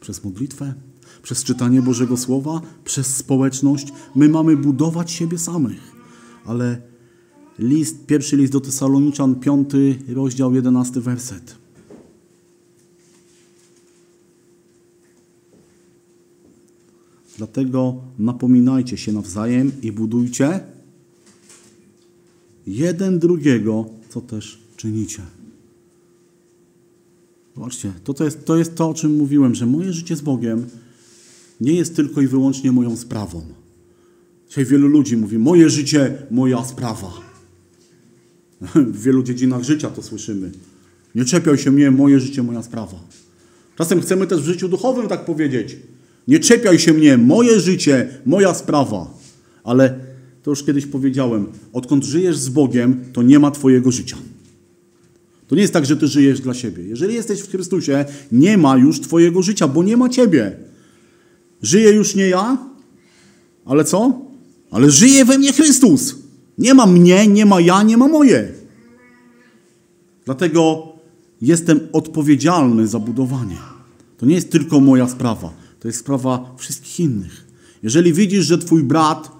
Przez 0.00 0.24
modlitwę, 0.24 0.74
przez 1.22 1.44
czytanie 1.44 1.82
Bożego 1.82 2.16
Słowa, 2.16 2.60
przez 2.84 3.16
społeczność. 3.16 3.92
My 4.14 4.28
mamy 4.28 4.56
budować 4.56 5.10
siebie 5.10 5.38
samych. 5.38 5.80
Ale 6.44 6.82
list, 7.58 8.06
pierwszy 8.06 8.36
list 8.36 8.52
do 8.52 8.60
Tesaloniczan, 8.60 9.34
piąty 9.34 9.98
rozdział, 10.08 10.54
jedenasty 10.54 11.00
werset. 11.00 11.67
Dlatego 17.38 17.96
napominajcie 18.18 18.96
się 18.96 19.12
nawzajem 19.12 19.72
i 19.82 19.92
budujcie 19.92 20.60
jeden 22.66 23.18
drugiego, 23.18 23.86
co 24.08 24.20
też 24.20 24.58
czynicie. 24.76 25.22
Zobaczcie, 27.54 27.92
to, 28.04 28.14
to, 28.14 28.24
jest, 28.24 28.44
to 28.44 28.56
jest 28.56 28.74
to, 28.74 28.88
o 28.88 28.94
czym 28.94 29.16
mówiłem, 29.16 29.54
że 29.54 29.66
moje 29.66 29.92
życie 29.92 30.16
z 30.16 30.20
Bogiem 30.20 30.66
nie 31.60 31.72
jest 31.72 31.96
tylko 31.96 32.20
i 32.20 32.26
wyłącznie 32.26 32.72
moją 32.72 32.96
sprawą. 32.96 33.42
Dzisiaj 34.48 34.64
wielu 34.64 34.88
ludzi 34.88 35.16
mówi, 35.16 35.38
moje 35.38 35.70
życie, 35.70 36.22
moja 36.30 36.64
sprawa. 36.64 37.12
W 38.74 39.02
wielu 39.02 39.22
dziedzinach 39.22 39.62
życia 39.62 39.90
to 39.90 40.02
słyszymy. 40.02 40.50
Nie 41.14 41.24
czepiaj 41.24 41.58
się 41.58 41.70
mnie, 41.70 41.90
moje 41.90 42.20
życie, 42.20 42.42
moja 42.42 42.62
sprawa. 42.62 43.00
Czasem 43.76 44.00
chcemy 44.00 44.26
też 44.26 44.40
w 44.40 44.44
życiu 44.44 44.68
duchowym 44.68 45.08
tak 45.08 45.24
powiedzieć. 45.24 45.76
Nie 46.28 46.38
czepiaj 46.38 46.78
się 46.78 46.92
mnie, 46.92 47.18
moje 47.18 47.60
życie, 47.60 48.08
moja 48.26 48.54
sprawa. 48.54 49.14
Ale 49.64 49.98
to 50.42 50.50
już 50.50 50.64
kiedyś 50.64 50.86
powiedziałem, 50.86 51.46
odkąd 51.72 52.04
żyjesz 52.04 52.36
z 52.36 52.48
Bogiem, 52.48 53.04
to 53.12 53.22
nie 53.22 53.38
ma 53.38 53.50
Twojego 53.50 53.92
życia. 53.92 54.16
To 55.48 55.54
nie 55.54 55.62
jest 55.62 55.72
tak, 55.72 55.86
że 55.86 55.96
Ty 55.96 56.06
żyjesz 56.06 56.40
dla 56.40 56.54
siebie. 56.54 56.84
Jeżeli 56.84 57.14
jesteś 57.14 57.40
w 57.40 57.50
Chrystusie, 57.50 58.04
nie 58.32 58.58
ma 58.58 58.76
już 58.76 59.00
Twojego 59.00 59.42
życia, 59.42 59.68
bo 59.68 59.82
nie 59.82 59.96
ma 59.96 60.08
Ciebie. 60.08 60.56
Żyję 61.62 61.90
już 61.90 62.14
nie 62.14 62.28
ja, 62.28 62.58
ale 63.64 63.84
co? 63.84 64.20
Ale 64.70 64.90
żyje 64.90 65.24
we 65.24 65.38
mnie 65.38 65.52
Chrystus. 65.52 66.14
Nie 66.58 66.74
ma 66.74 66.86
mnie, 66.86 67.26
nie 67.26 67.46
ma 67.46 67.60
ja, 67.60 67.82
nie 67.82 67.96
ma 67.96 68.08
moje. 68.08 68.52
Dlatego 70.24 70.92
jestem 71.42 71.80
odpowiedzialny 71.92 72.86
za 72.86 72.98
budowanie. 72.98 73.56
To 74.18 74.26
nie 74.26 74.34
jest 74.34 74.52
tylko 74.52 74.80
moja 74.80 75.08
sprawa, 75.08 75.52
to 75.80 75.88
jest 75.88 76.00
sprawa 76.00 76.54
wszystkich 76.58 77.00
innych. 77.00 77.44
Jeżeli 77.82 78.12
widzisz, 78.12 78.46
że 78.46 78.58
twój 78.58 78.82
brat, 78.82 79.30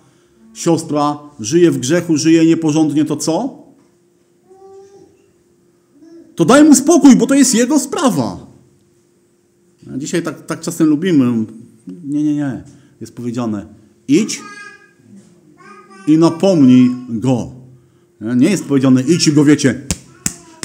siostra 0.54 1.18
żyje 1.40 1.70
w 1.70 1.78
grzechu, 1.78 2.16
żyje 2.16 2.46
nieporządnie, 2.46 3.04
to 3.04 3.16
co? 3.16 3.62
To 6.34 6.44
daj 6.44 6.64
mu 6.64 6.74
spokój, 6.74 7.16
bo 7.16 7.26
to 7.26 7.34
jest 7.34 7.54
jego 7.54 7.78
sprawa. 7.78 8.46
A 9.94 9.96
dzisiaj 9.96 10.22
tak, 10.22 10.46
tak 10.46 10.60
czasem 10.60 10.86
lubimy. 10.86 11.46
Nie, 12.04 12.22
nie, 12.22 12.34
nie. 12.34 12.62
Jest 13.00 13.14
powiedziane: 13.14 13.66
idź 14.08 14.40
i 16.06 16.18
napomnij 16.18 16.90
go. 17.08 17.52
Nie 18.36 18.50
jest 18.50 18.64
powiedziane: 18.64 19.02
idź 19.02 19.26
i 19.26 19.32
go 19.32 19.44
wiecie, 19.44 19.80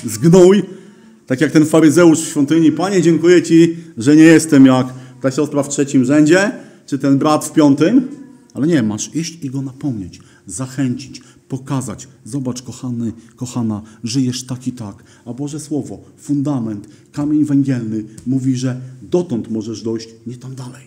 zgnój, 0.05 0.63
tak 1.27 1.41
jak 1.41 1.51
ten 1.51 1.65
faryzeusz 1.65 2.19
w 2.19 2.27
świątyni. 2.27 2.71
Panie, 2.71 3.01
dziękuję 3.01 3.43
Ci, 3.43 3.77
że 3.97 4.15
nie 4.15 4.23
jestem 4.23 4.65
jak 4.65 5.03
ta 5.23 5.31
siostra 5.31 5.63
w 5.63 5.69
trzecim 5.69 6.05
rzędzie, 6.05 6.51
czy 6.86 6.99
ten 6.99 7.17
brat 7.17 7.45
w 7.45 7.51
piątym. 7.51 8.07
Ale 8.53 8.67
nie, 8.67 8.83
masz 8.83 9.15
iść 9.15 9.43
i 9.43 9.49
go 9.49 9.62
napomnieć, 9.62 10.19
zachęcić, 10.47 11.21
pokazać. 11.49 12.07
Zobacz, 12.25 12.62
kochany, 12.62 13.12
kochana, 13.36 13.81
żyjesz 14.03 14.43
tak 14.43 14.67
i 14.67 14.71
tak. 14.71 15.03
A 15.25 15.33
Boże 15.33 15.59
Słowo, 15.59 16.01
fundament, 16.17 16.88
kamień 17.12 17.45
węgielny 17.45 18.03
mówi, 18.27 18.55
że 18.55 18.81
dotąd 19.01 19.51
możesz 19.51 19.81
dojść, 19.81 20.09
nie 20.27 20.38
tam 20.38 20.55
dalej. 20.55 20.83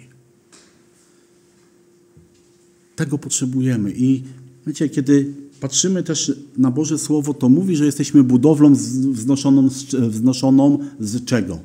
Tego 2.96 3.18
potrzebujemy. 3.18 3.92
I 3.96 4.22
wiecie, 4.66 4.88
kiedy 4.88 5.34
patrzymy 5.60 6.02
też 6.02 6.32
na 6.56 6.70
Boże 6.70 6.98
Słowo, 6.98 7.34
to 7.34 7.48
mówi, 7.48 7.76
że 7.76 7.86
jesteśmy 7.86 8.22
budowlą 8.22 8.74
wznoszoną 9.12 9.68
z, 9.68 9.84
wznoszoną 9.94 10.78
z 11.00 11.24
czego? 11.24 11.58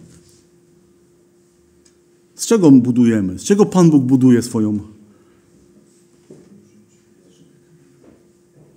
Z 2.41 2.45
czego 2.45 2.71
budujemy? 2.71 3.39
Z 3.39 3.43
czego 3.43 3.65
Pan 3.65 3.89
Bóg 3.89 4.03
buduje 4.03 4.41
swoją? 4.41 4.79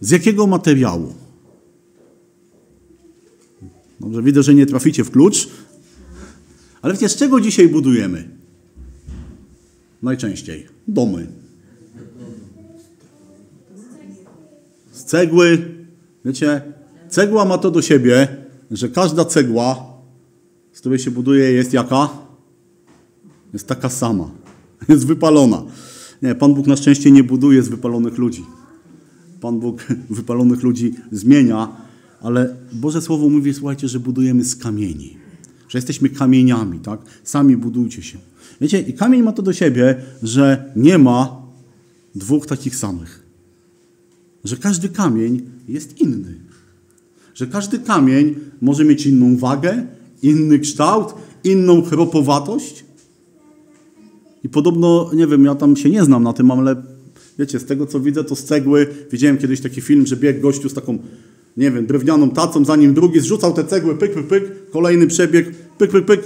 Z 0.00 0.10
jakiego 0.10 0.46
materiału? 0.46 1.14
Dobrze, 4.00 4.22
widzę, 4.22 4.42
że 4.42 4.54
nie 4.54 4.66
traficie 4.66 5.04
w 5.04 5.10
klucz. 5.10 5.48
Ale 6.82 6.94
wiecie, 6.94 7.08
z 7.08 7.16
czego 7.16 7.40
dzisiaj 7.40 7.68
budujemy? 7.68 8.28
Najczęściej. 10.02 10.66
Domy. 10.88 11.26
z 14.92 15.04
cegły. 15.04 15.74
Wiecie, 16.24 16.62
cegła 17.08 17.44
ma 17.44 17.58
to 17.58 17.70
do 17.70 17.82
siebie, 17.82 18.28
że 18.70 18.88
każda 18.88 19.24
cegła, 19.24 19.86
z 20.72 20.80
której 20.80 20.98
się 20.98 21.10
buduje, 21.10 21.52
jest 21.52 21.72
jaka? 21.72 22.23
Jest 23.54 23.66
taka 23.66 23.88
sama. 23.88 24.30
Jest 24.88 25.06
wypalona. 25.06 25.62
Nie, 26.22 26.34
Pan 26.34 26.54
Bóg 26.54 26.66
na 26.66 26.76
szczęście 26.76 27.10
nie 27.10 27.24
buduje 27.24 27.62
z 27.62 27.68
wypalonych 27.68 28.18
ludzi. 28.18 28.44
Pan 29.40 29.60
Bóg 29.60 29.86
wypalonych 30.10 30.62
ludzi 30.62 30.94
zmienia, 31.12 31.68
ale 32.22 32.56
Boże 32.72 33.02
Słowo 33.02 33.28
mówi, 33.28 33.54
słuchajcie, 33.54 33.88
że 33.88 34.00
budujemy 34.00 34.44
z 34.44 34.56
kamieni. 34.56 35.16
Że 35.68 35.78
jesteśmy 35.78 36.08
kamieniami, 36.08 36.78
tak? 36.80 37.00
Sami 37.24 37.56
budujcie 37.56 38.02
się. 38.02 38.18
Wiecie, 38.60 38.80
i 38.80 38.92
kamień 38.92 39.22
ma 39.22 39.32
to 39.32 39.42
do 39.42 39.52
siebie, 39.52 39.96
że 40.22 40.72
nie 40.76 40.98
ma 40.98 41.42
dwóch 42.14 42.46
takich 42.46 42.76
samych 42.76 43.24
że 44.44 44.56
każdy 44.56 44.88
kamień 44.88 45.42
jest 45.68 46.00
inny. 46.00 46.34
Że 47.34 47.46
każdy 47.46 47.78
kamień 47.78 48.34
może 48.60 48.84
mieć 48.84 49.06
inną 49.06 49.36
wagę, 49.36 49.86
inny 50.22 50.58
kształt, 50.58 51.14
inną 51.44 51.82
chropowatość. 51.82 52.84
I 54.44 54.48
podobno, 54.48 55.10
nie 55.14 55.26
wiem, 55.26 55.44
ja 55.44 55.54
tam 55.54 55.76
się 55.76 55.90
nie 55.90 56.04
znam 56.04 56.22
na 56.22 56.32
tym, 56.32 56.50
ale 56.50 56.82
wiecie, 57.38 57.58
z 57.60 57.64
tego 57.64 57.86
co 57.86 58.00
widzę, 58.00 58.24
to 58.24 58.36
z 58.36 58.44
cegły, 58.44 58.86
widziałem 59.12 59.38
kiedyś 59.38 59.60
taki 59.60 59.80
film, 59.80 60.06
że 60.06 60.16
biegł 60.16 60.40
gościu 60.40 60.68
z 60.68 60.74
taką, 60.74 60.98
nie 61.56 61.70
wiem, 61.70 61.86
drewnianą 61.86 62.30
tacą, 62.30 62.64
zanim 62.64 62.94
drugi 62.94 63.20
zrzucał 63.20 63.52
te 63.52 63.64
cegły, 63.64 63.94
pyk, 63.94 64.14
pyk, 64.14 64.26
pyk, 64.26 64.70
kolejny 64.70 65.06
przebieg, 65.06 65.54
pyk, 65.78 65.90
pyk, 65.90 66.04
pyk, 66.04 66.20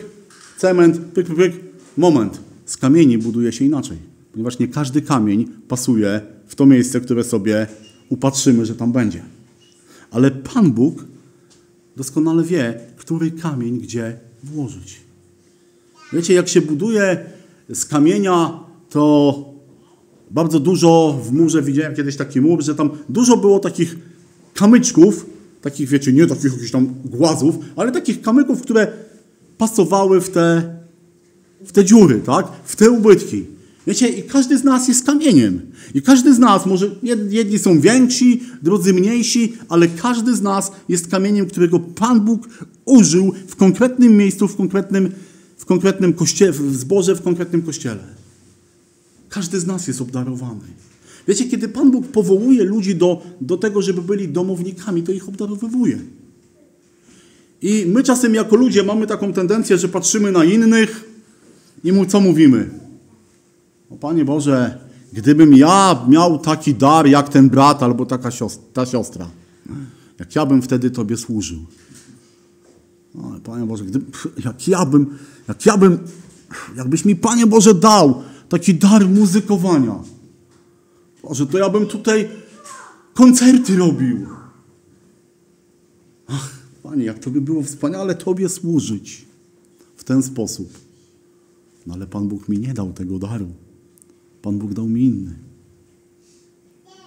cement, 0.56 0.98
pyk, 0.98 1.26
pyk, 1.26 1.36
pyk. 1.36 1.52
Moment, 1.96 2.40
z 2.66 2.76
kamieni 2.76 3.18
buduje 3.18 3.52
się 3.52 3.64
inaczej, 3.64 3.98
ponieważ 4.32 4.58
nie 4.58 4.68
każdy 4.68 5.02
kamień 5.02 5.48
pasuje 5.68 6.20
w 6.46 6.54
to 6.54 6.66
miejsce, 6.66 7.00
które 7.00 7.24
sobie 7.24 7.66
upatrzymy, 8.08 8.66
że 8.66 8.74
tam 8.74 8.92
będzie. 8.92 9.22
Ale 10.10 10.30
Pan 10.30 10.72
Bóg 10.72 11.04
doskonale 11.96 12.42
wie, 12.42 12.80
który 12.96 13.30
kamień 13.30 13.78
gdzie 13.78 14.16
włożyć. 14.44 15.00
Wiecie, 16.12 16.34
jak 16.34 16.48
się 16.48 16.60
buduje 16.60 17.18
z 17.72 17.84
kamienia, 17.84 18.60
to 18.90 19.44
bardzo 20.30 20.60
dużo 20.60 21.20
w 21.24 21.32
murze 21.32 21.62
widziałem 21.62 21.94
kiedyś 21.94 22.16
taki 22.16 22.40
mur, 22.40 22.62
że 22.62 22.74
tam 22.74 22.90
dużo 23.08 23.36
było 23.36 23.58
takich 23.58 23.96
kamyczków, 24.54 25.26
takich, 25.62 25.88
wiecie, 25.88 26.12
nie 26.12 26.26
takich 26.26 26.52
jakichś 26.52 26.70
tam 26.70 26.94
głazów, 27.04 27.54
ale 27.76 27.92
takich 27.92 28.22
kamyków, 28.22 28.62
które 28.62 28.86
pasowały 29.58 30.20
w 30.20 30.30
te, 30.30 30.76
w 31.64 31.72
te 31.72 31.84
dziury, 31.84 32.20
tak? 32.20 32.46
W 32.64 32.76
te 32.76 32.90
ubytki. 32.90 33.44
Wiecie, 33.86 34.08
i 34.08 34.22
każdy 34.22 34.58
z 34.58 34.64
nas 34.64 34.88
jest 34.88 35.06
kamieniem. 35.06 35.60
I 35.94 36.02
każdy 36.02 36.34
z 36.34 36.38
nas, 36.38 36.66
może 36.66 36.90
jedni 37.30 37.58
są 37.58 37.80
więksi, 37.80 38.42
drudzy 38.62 38.92
mniejsi, 38.92 39.52
ale 39.68 39.88
każdy 39.88 40.36
z 40.36 40.42
nas 40.42 40.72
jest 40.88 41.08
kamieniem, 41.08 41.46
którego 41.46 41.80
Pan 41.80 42.20
Bóg 42.20 42.48
użył 42.84 43.32
w 43.46 43.56
konkretnym 43.56 44.16
miejscu, 44.16 44.48
w 44.48 44.56
konkretnym, 44.56 45.12
w 45.58 45.64
konkretnym 45.64 46.12
kościele, 46.12 46.52
w 46.52 46.76
zborze, 46.76 47.14
w 47.14 47.22
konkretnym 47.22 47.62
kościele. 47.62 48.04
Każdy 49.28 49.60
z 49.60 49.66
nas 49.66 49.88
jest 49.88 50.00
obdarowany. 50.00 50.64
Wiecie, 51.28 51.44
kiedy 51.44 51.68
Pan 51.68 51.90
Bóg 51.90 52.06
powołuje 52.06 52.64
ludzi 52.64 52.96
do, 52.96 53.22
do 53.40 53.56
tego, 53.56 53.82
żeby 53.82 54.02
byli 54.02 54.28
domownikami, 54.28 55.02
to 55.02 55.12
ich 55.12 55.28
obdarowywuje. 55.28 55.98
I 57.62 57.86
my 57.86 58.02
czasem 58.02 58.34
jako 58.34 58.56
ludzie 58.56 58.82
mamy 58.82 59.06
taką 59.06 59.32
tendencję, 59.32 59.78
że 59.78 59.88
patrzymy 59.88 60.32
na 60.32 60.44
innych 60.44 61.04
i 61.84 61.92
mu 61.92 62.06
co 62.06 62.20
mówimy? 62.20 62.70
O 63.90 63.96
Panie 63.96 64.24
Boże, 64.24 64.78
gdybym 65.12 65.56
ja 65.56 66.06
miał 66.08 66.38
taki 66.38 66.74
dar 66.74 67.06
jak 67.06 67.28
ten 67.28 67.48
brat 67.48 67.82
albo 67.82 68.06
taka 68.06 68.30
siostra, 68.30 68.64
ta 68.72 68.86
siostra, 68.86 69.30
jak 70.18 70.36
ja 70.36 70.46
bym 70.46 70.62
wtedy 70.62 70.90
Tobie 70.90 71.16
służył. 71.16 71.58
O, 73.22 73.40
Panie 73.40 73.66
Boże, 73.66 73.84
gdyby, 73.84 74.06
jak 74.44 74.68
ja 74.68 74.86
bym, 74.86 75.18
jak 75.48 75.66
ja 75.66 75.76
bym, 75.76 75.98
jakbyś 76.76 77.04
mi 77.04 77.16
Panie 77.16 77.46
Boże 77.46 77.74
dał 77.74 78.22
taki 78.48 78.74
dar 78.74 79.08
muzykowania. 79.08 79.94
Boże, 81.22 81.46
to 81.46 81.58
ja 81.58 81.68
bym 81.68 81.86
tutaj 81.86 82.28
koncerty 83.14 83.76
robił. 83.76 84.26
Ach, 86.26 86.58
Panie, 86.82 87.04
jak 87.04 87.18
to 87.18 87.30
by 87.30 87.40
było 87.40 87.62
wspaniale 87.62 88.14
Tobie 88.14 88.48
służyć 88.48 89.26
w 89.96 90.04
ten 90.04 90.22
sposób. 90.22 90.68
No 91.86 91.94
ale 91.94 92.06
Pan 92.06 92.28
Bóg 92.28 92.48
mi 92.48 92.58
nie 92.58 92.74
dał 92.74 92.92
tego 92.92 93.18
daru. 93.18 93.48
Pan 94.42 94.58
Bóg 94.58 94.74
dał 94.74 94.88
mi 94.88 95.04
inny. 95.04 95.34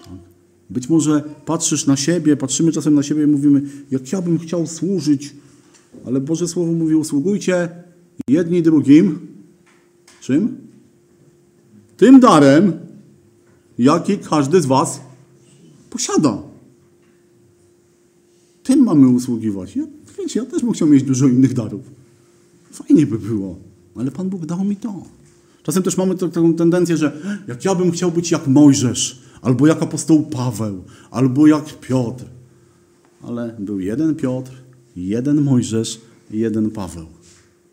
Tak? 0.03 0.13
Być 0.69 0.89
może 0.89 1.23
patrzysz 1.45 1.85
na 1.85 1.97
siebie, 1.97 2.37
patrzymy 2.37 2.71
czasem 2.71 2.95
na 2.95 3.03
siebie 3.03 3.23
i 3.23 3.27
mówimy, 3.27 3.61
jak 3.91 4.11
ja 4.11 4.21
bym 4.21 4.39
chciał 4.39 4.67
służyć, 4.67 5.35
ale 6.05 6.21
Boże 6.21 6.47
Słowo 6.47 6.71
mówi, 6.71 6.95
usługujcie 6.95 7.69
jedni 8.27 8.61
drugim. 8.61 9.27
Czym? 10.21 10.57
Tym 11.97 12.19
darem, 12.19 12.73
jaki 13.77 14.17
każdy 14.17 14.61
z 14.61 14.65
Was 14.65 15.01
posiada. 15.89 16.37
Tym 18.63 18.83
mamy 18.83 19.07
usługiwać. 19.07 19.75
Ja, 19.75 19.83
wiecie, 20.19 20.39
ja 20.39 20.45
też 20.45 20.61
bym 20.61 20.71
chciał 20.71 20.87
mieć 20.87 21.03
dużo 21.03 21.27
innych 21.27 21.53
darów. 21.53 21.81
Fajnie 22.71 23.07
by 23.07 23.19
było, 23.19 23.55
ale 23.95 24.11
Pan 24.11 24.29
Bóg 24.29 24.45
dał 24.45 24.63
mi 24.63 24.75
to. 24.75 25.03
Czasem 25.63 25.83
też 25.83 25.97
mamy 25.97 26.15
taką 26.15 26.53
tendencję, 26.53 26.97
że 26.97 27.21
jak 27.47 27.65
ja 27.65 27.75
bym 27.75 27.91
chciał 27.91 28.11
być 28.11 28.31
jak 28.31 28.47
Mojżesz, 28.47 29.21
albo 29.41 29.67
jak 29.67 29.83
apostoł 29.83 30.23
Paweł, 30.23 30.83
albo 31.11 31.47
jak 31.47 31.79
Piotr. 31.79 32.25
Ale 33.23 33.55
był 33.59 33.79
jeden 33.79 34.15
Piotr, 34.15 34.51
jeden 34.95 35.41
Mojżesz 35.41 36.01
jeden 36.31 36.71
Paweł. 36.71 37.05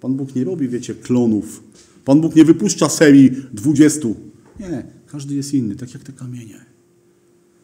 Pan 0.00 0.14
Bóg 0.14 0.34
nie 0.34 0.44
robi, 0.44 0.68
wiecie, 0.68 0.94
klonów. 0.94 1.62
Pan 2.04 2.20
Bóg 2.20 2.36
nie 2.36 2.44
wypuszcza 2.44 2.88
serii 2.88 3.30
dwudziestu. 3.52 4.16
Nie, 4.60 4.86
każdy 5.06 5.34
jest 5.34 5.54
inny, 5.54 5.76
tak 5.76 5.94
jak 5.94 6.02
te 6.02 6.12
kamienie. 6.12 6.64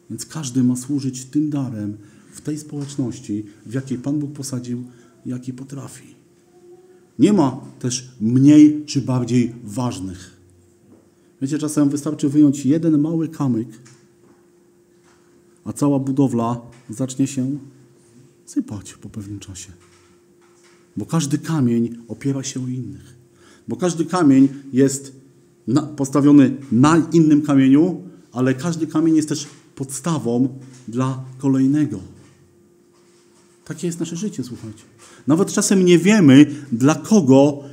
Więc 0.09 0.25
każdy 0.25 0.63
ma 0.63 0.75
służyć 0.75 1.25
tym 1.25 1.49
darem 1.49 1.97
w 2.31 2.41
tej 2.41 2.57
społeczności, 2.57 3.45
w 3.65 3.73
jakiej 3.73 3.97
Pan 3.97 4.19
Bóg 4.19 4.31
posadził, 4.31 4.83
jaki 5.25 5.53
potrafi. 5.53 6.15
Nie 7.19 7.33
ma 7.33 7.61
też 7.79 8.11
mniej 8.21 8.85
czy 8.85 9.01
bardziej 9.01 9.55
ważnych. 9.63 10.35
Wiecie, 11.41 11.57
czasem 11.57 11.89
wystarczy 11.89 12.29
wyjąć 12.29 12.65
jeden 12.65 13.01
mały 13.01 13.27
kamyk, 13.29 13.69
a 15.65 15.73
cała 15.73 15.99
budowla 15.99 16.61
zacznie 16.89 17.27
się 17.27 17.57
sypać 18.45 18.93
po 18.93 19.09
pewnym 19.09 19.39
czasie. 19.39 19.71
Bo 20.97 21.05
każdy 21.05 21.37
kamień 21.37 21.97
opiera 22.07 22.43
się 22.43 22.63
o 22.63 22.67
innych. 22.67 23.15
Bo 23.67 23.75
każdy 23.75 24.05
kamień 24.05 24.49
jest 24.73 25.15
na, 25.67 25.81
postawiony 25.81 26.55
na 26.71 27.09
innym 27.11 27.41
kamieniu, 27.41 28.01
ale 28.31 28.53
każdy 28.53 28.87
kamień 28.87 29.15
jest 29.15 29.29
też 29.29 29.47
podstawą 29.75 30.59
dla 30.87 31.23
kolejnego. 31.37 31.99
Takie 33.65 33.87
jest 33.87 33.99
nasze 33.99 34.15
życie, 34.15 34.43
słuchajcie. 34.43 34.83
Nawet 35.27 35.53
czasem 35.53 35.85
nie 35.85 35.99
wiemy, 35.99 36.55
dla 36.71 36.95
kogo 36.95 37.63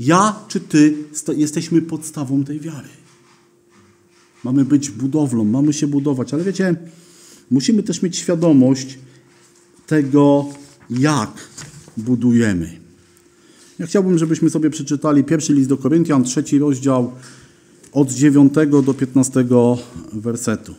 ja 0.00 0.44
czy 0.48 0.60
ty 0.60 0.94
jesteśmy 1.36 1.82
podstawą 1.82 2.44
tej 2.44 2.60
wiary. 2.60 2.88
Mamy 4.44 4.64
być 4.64 4.90
budowlą, 4.90 5.44
mamy 5.44 5.72
się 5.72 5.86
budować, 5.86 6.34
ale 6.34 6.44
wiecie, 6.44 6.76
musimy 7.50 7.82
też 7.82 8.02
mieć 8.02 8.16
świadomość 8.16 8.98
tego, 9.86 10.46
jak 10.90 11.30
budujemy. 11.96 12.78
Ja 13.78 13.86
chciałbym, 13.86 14.18
żebyśmy 14.18 14.50
sobie 14.50 14.70
przeczytali 14.70 15.24
pierwszy 15.24 15.54
list 15.54 15.68
do 15.68 15.76
Koryntian, 15.76 16.24
trzeci 16.24 16.58
rozdział 16.58 17.12
od 17.92 18.12
9 18.12 18.52
do 18.86 18.94
15 18.94 19.44
wersetu. 20.12 20.74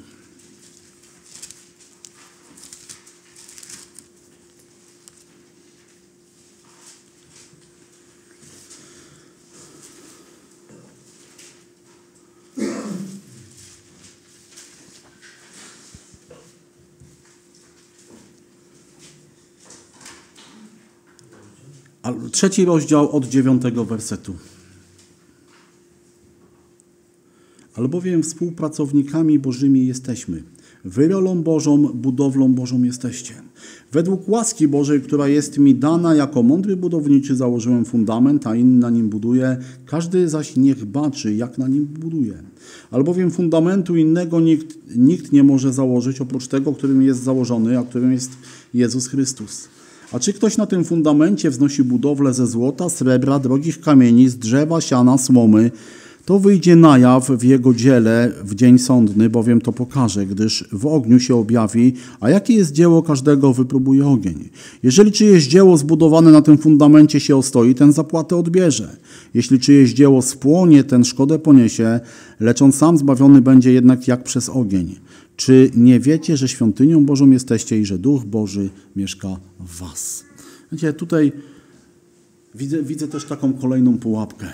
Trzeci 22.36 22.66
rozdział 22.66 23.12
od 23.12 23.26
dziewiątego 23.30 23.86
wersetu. 23.86 24.34
Albowiem 27.76 28.24
współpracownikami 28.24 29.40
Bożymi 29.40 29.88
jesteśmy. 29.88 30.44
Wy 30.86 31.08
rolą 31.08 31.44
Bożą, 31.44 31.88
budowlą 31.88 32.54
Bożą 32.54 32.84
jesteście. 32.84 33.34
Według 33.92 34.30
łaski 34.30 34.68
Bożej, 34.68 35.02
która 35.02 35.28
jest 35.28 35.58
mi 35.58 35.76
dana 35.76 36.16
jako 36.16 36.44
mądry 36.44 36.78
budowniczy, 36.78 37.36
założyłem 37.36 37.86
fundament, 37.86 38.48
a 38.48 38.56
inny 38.56 38.80
na 38.80 38.90
nim 38.90 39.10
buduje. 39.10 39.58
Każdy 39.86 40.30
zaś 40.30 40.56
niech 40.56 40.86
baczy, 40.86 41.36
jak 41.36 41.58
na 41.58 41.68
nim 41.68 41.86
buduje. 41.86 42.34
Albowiem 42.92 43.32
fundamentu 43.32 43.96
innego 43.96 44.40
nikt, 44.40 44.78
nikt 44.96 45.32
nie 45.32 45.44
może 45.44 45.74
założyć 45.74 46.22
oprócz 46.22 46.48
tego, 46.48 46.74
którym 46.74 47.02
jest 47.02 47.24
założony, 47.24 47.80
a 47.80 47.84
którym 47.84 48.12
jest 48.12 48.32
Jezus 48.74 49.08
Chrystus. 49.08 49.75
A 50.12 50.20
czy 50.20 50.34
ktoś 50.34 50.58
na 50.58 50.66
tym 50.66 50.84
fundamencie 50.84 51.50
wznosi 51.50 51.84
budowlę 51.84 52.34
ze 52.34 52.48
złota, 52.48 52.90
srebra, 52.90 53.40
drogich 53.40 53.82
kamieni, 53.82 54.30
z 54.30 54.38
drzewa, 54.38 54.82
siana, 54.82 55.18
słomy, 55.18 55.72
to 56.26 56.40
wyjdzie 56.40 56.76
na 56.76 56.98
jaw 56.98 57.30
w 57.30 57.44
jego 57.44 57.74
dziele 57.74 58.32
w 58.44 58.56
dzień 58.56 58.80
sądny, 58.80 59.30
bowiem 59.30 59.62
to 59.62 59.72
pokaże, 59.72 60.26
gdyż 60.26 60.68
w 60.72 60.86
ogniu 60.86 61.20
się 61.20 61.36
objawi, 61.36 61.94
a 62.20 62.30
jakie 62.30 62.54
jest 62.54 62.72
dzieło 62.72 63.04
każdego 63.04 63.54
wypróbuje 63.54 64.08
ogień. 64.08 64.50
Jeżeli 64.84 65.12
czyjeś 65.12 65.48
dzieło 65.48 65.78
zbudowane 65.78 66.32
na 66.32 66.42
tym 66.42 66.58
fundamencie 66.58 67.20
się 67.20 67.36
ostoi, 67.36 67.76
ten 67.76 67.94
zapłatę 67.94 68.38
odbierze. 68.38 68.98
Jeśli 69.34 69.60
czyjeś 69.60 69.94
dzieło 69.94 70.22
spłonie, 70.22 70.84
ten 70.84 71.04
szkodę 71.04 71.40
poniesie, 71.40 72.00
lecz 72.40 72.62
on 72.62 72.72
sam 72.72 72.98
zbawiony 72.98 73.42
będzie 73.42 73.74
jednak 73.74 74.08
jak 74.08 74.24
przez 74.24 74.50
ogień. 74.50 74.96
Czy 75.36 75.72
nie 75.76 76.00
wiecie, 76.00 76.38
że 76.38 76.48
świątynią 76.48 77.06
Bożą 77.06 77.30
jesteście 77.30 77.80
i 77.80 77.86
że 77.86 77.98
Duch 77.98 78.26
Boży 78.26 78.70
mieszka 78.96 79.28
w 79.60 79.80
was? 79.80 80.24
Wiecie, 80.72 80.94
tutaj 80.94 81.32
widzę, 82.56 82.84
widzę 82.84 83.08
też 83.08 83.26
taką 83.26 83.54
kolejną 83.54 83.98
pułapkę. 83.98 84.48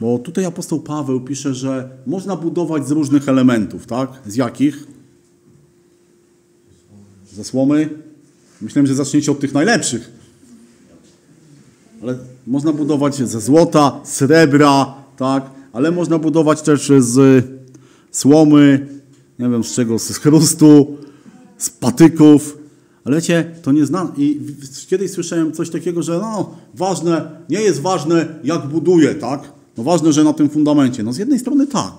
Bo 0.00 0.18
tutaj 0.18 0.44
apostoł 0.44 0.80
Paweł 0.80 1.20
pisze, 1.20 1.54
że 1.54 1.90
można 2.06 2.36
budować 2.36 2.88
z 2.88 2.90
różnych 2.90 3.28
elementów, 3.28 3.86
tak? 3.86 4.10
Z 4.26 4.36
jakich? 4.36 4.86
Ze 7.32 7.44
słomy? 7.44 7.88
Myślałem, 8.62 8.86
że 8.86 8.94
zaczniecie 8.94 9.32
od 9.32 9.40
tych 9.40 9.52
najlepszych. 9.52 10.12
Ale 12.02 12.18
można 12.46 12.72
budować 12.72 13.16
ze 13.16 13.40
złota, 13.40 14.00
srebra, 14.04 14.94
tak? 15.16 15.50
Ale 15.72 15.90
można 15.90 16.18
budować 16.18 16.62
też 16.62 16.92
z 16.98 17.44
słomy, 18.10 18.86
nie 19.38 19.48
wiem 19.48 19.64
z 19.64 19.74
czego, 19.74 19.98
z 19.98 20.18
chrustu, 20.18 20.96
z 21.58 21.70
patyków. 21.70 22.58
Ale 23.04 23.16
wiecie, 23.16 23.54
to 23.62 23.72
nie 23.72 23.86
znam. 23.86 24.12
I 24.16 24.40
kiedyś 24.88 25.10
słyszałem 25.10 25.52
coś 25.52 25.70
takiego, 25.70 26.02
że 26.02 26.18
no, 26.18 26.56
ważne, 26.74 27.30
nie 27.48 27.60
jest 27.60 27.80
ważne, 27.80 28.40
jak 28.44 28.66
buduje, 28.66 29.14
tak? 29.14 29.52
No 29.76 29.84
ważne, 29.84 30.12
że 30.12 30.24
na 30.24 30.32
tym 30.32 30.48
fundamencie. 30.48 31.02
No 31.02 31.12
z 31.12 31.18
jednej 31.18 31.38
strony 31.38 31.66
tak. 31.66 31.92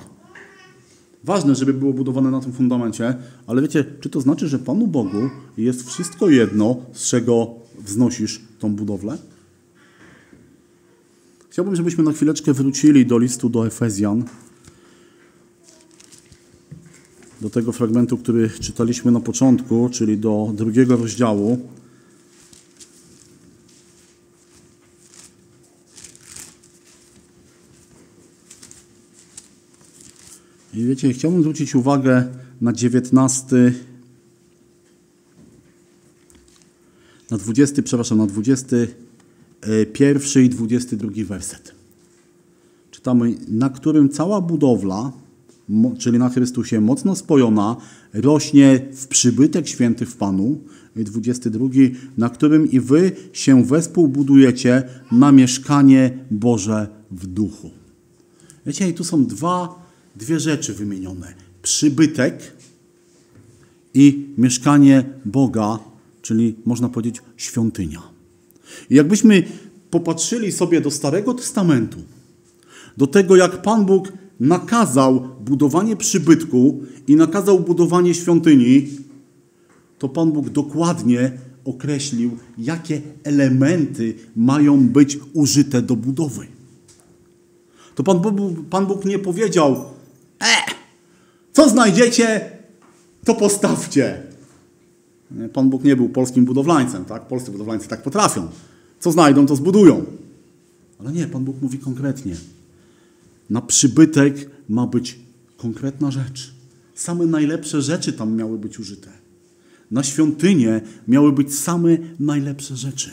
Ważne, 1.24 1.56
żeby 1.56 1.74
było 1.74 1.94
budowane 1.94 2.32
na 2.32 2.40
tym 2.40 2.54
fundamencie, 2.54 3.16
ale 3.48 3.62
wiecie, 3.62 3.86
czy 4.00 4.10
to 4.10 4.22
znaczy, 4.22 4.48
że 4.48 4.60
Panu 4.60 4.88
Bogu 4.88 5.30
jest 5.58 5.88
wszystko 5.88 6.30
jedno, 6.30 6.78
z 6.94 7.10
czego 7.10 7.56
wznosisz 7.80 8.42
tą 8.60 8.76
budowlę? 8.76 9.18
Chciałbym, 11.50 11.76
żebyśmy 11.76 12.04
na 12.04 12.12
chwileczkę 12.12 12.54
wrócili 12.54 13.06
do 13.06 13.18
listu 13.18 13.50
do 13.50 13.68
Efezjan, 13.68 14.24
do 17.42 17.50
tego 17.50 17.72
fragmentu, 17.72 18.18
który 18.18 18.50
czytaliśmy 18.50 19.12
na 19.12 19.20
początku, 19.20 19.90
czyli 19.92 20.18
do 20.18 20.52
drugiego 20.54 20.98
rozdziału. 20.98 21.60
I 30.74 30.86
wiecie, 30.86 31.14
chciałbym 31.14 31.42
zwrócić 31.42 31.76
uwagę 31.76 32.28
na 32.62 32.74
19, 32.74 33.74
na 37.32 37.38
20, 37.38 37.82
przepraszam, 37.82 38.18
na 38.18 38.28
21 38.28 40.44
i 40.44 40.50
22 40.50 41.10
werset. 41.26 41.76
Czytamy, 42.92 43.36
na 43.48 43.70
którym 43.70 44.10
cała 44.10 44.42
budowla 44.42 45.12
czyli 45.98 46.20
na 46.20 46.30
Chrystusie, 46.30 46.82
mocno 46.82 47.16
spojona, 47.16 47.76
rośnie 48.14 48.86
w 48.94 49.08
przybytek 49.08 49.68
święty 49.68 50.06
w 50.06 50.16
Panu. 50.16 50.62
I 50.96 51.04
22, 51.04 51.66
na 52.18 52.30
którym 52.30 52.72
i 52.72 52.80
wy 52.80 53.12
się 53.34 53.64
wespół 53.64 54.08
budujecie 54.08 54.84
na 55.12 55.32
mieszkanie 55.32 56.26
Boże 56.32 56.88
w 57.12 57.28
duchu. 57.28 57.72
Wiecie, 58.66 58.90
i 58.90 58.94
tu 58.94 59.04
są 59.04 59.26
dwa, 59.26 59.86
dwie 60.16 60.40
rzeczy 60.40 60.74
wymienione. 60.74 61.34
Przybytek 61.62 62.54
i 63.94 64.26
mieszkanie 64.38 65.04
Boga, 65.26 65.80
czyli 66.22 66.56
można 66.66 66.90
powiedzieć 66.90 67.22
świątynia. 67.38 68.02
I 68.90 68.96
jakbyśmy 68.96 69.44
popatrzyli 69.90 70.52
sobie 70.52 70.82
do 70.82 70.92
Starego 70.92 71.34
Testamentu, 71.34 71.98
do 72.98 73.08
tego, 73.08 73.36
jak 73.36 73.62
Pan 73.62 73.86
Bóg 73.86 74.14
nakazał 74.40 75.30
budowanie 75.42 75.96
przybytku 75.96 76.82
i 77.08 77.16
nakazał 77.16 77.60
budowanie 77.60 78.14
świątyni, 78.14 78.88
to 80.00 80.10
Pan 80.10 80.32
Bóg 80.32 80.50
dokładnie 80.50 81.32
określił, 81.66 82.38
jakie 82.58 83.02
elementy 83.24 84.16
mają 84.36 84.88
być 84.88 85.20
użyte 85.34 85.82
do 85.82 85.96
budowy. 85.96 86.48
To 87.96 88.04
Pan 88.04 88.20
Bóg, 88.20 88.34
Pan 88.70 88.86
Bóg 88.86 89.06
nie 89.06 89.20
powiedział, 89.20 89.86
e, 90.42 90.72
co 91.54 91.70
znajdziecie, 91.70 92.52
to 93.26 93.36
postawcie. 93.36 94.24
Pan 95.54 95.70
Bóg 95.70 95.84
nie 95.84 95.96
był 95.96 96.10
polskim 96.10 96.46
budowlańcem, 96.46 97.06
tak? 97.06 97.28
Polscy 97.28 97.52
budowlańcy 97.52 97.88
tak 97.88 98.04
potrafią. 98.04 98.48
Co 99.00 99.12
znajdą, 99.12 99.46
to 99.46 99.56
zbudują. 99.56 100.06
Ale 101.00 101.12
nie, 101.12 101.28
Pan 101.28 101.46
Bóg 101.46 101.62
mówi 101.62 101.80
konkretnie. 101.80 102.36
Na 103.50 103.62
przybytek 103.62 104.50
ma 104.70 104.88
być 104.88 105.20
konkretna 105.58 106.12
rzecz. 106.12 106.54
Same 106.96 107.26
najlepsze 107.26 107.82
rzeczy 107.82 108.14
tam 108.14 108.36
miały 108.36 108.58
być 108.58 108.80
użyte. 108.80 109.10
Na 109.92 110.04
świątynię 110.04 110.82
miały 111.08 111.32
być 111.32 111.56
same 111.56 111.98
najlepsze 112.20 112.78
rzeczy. 112.78 113.10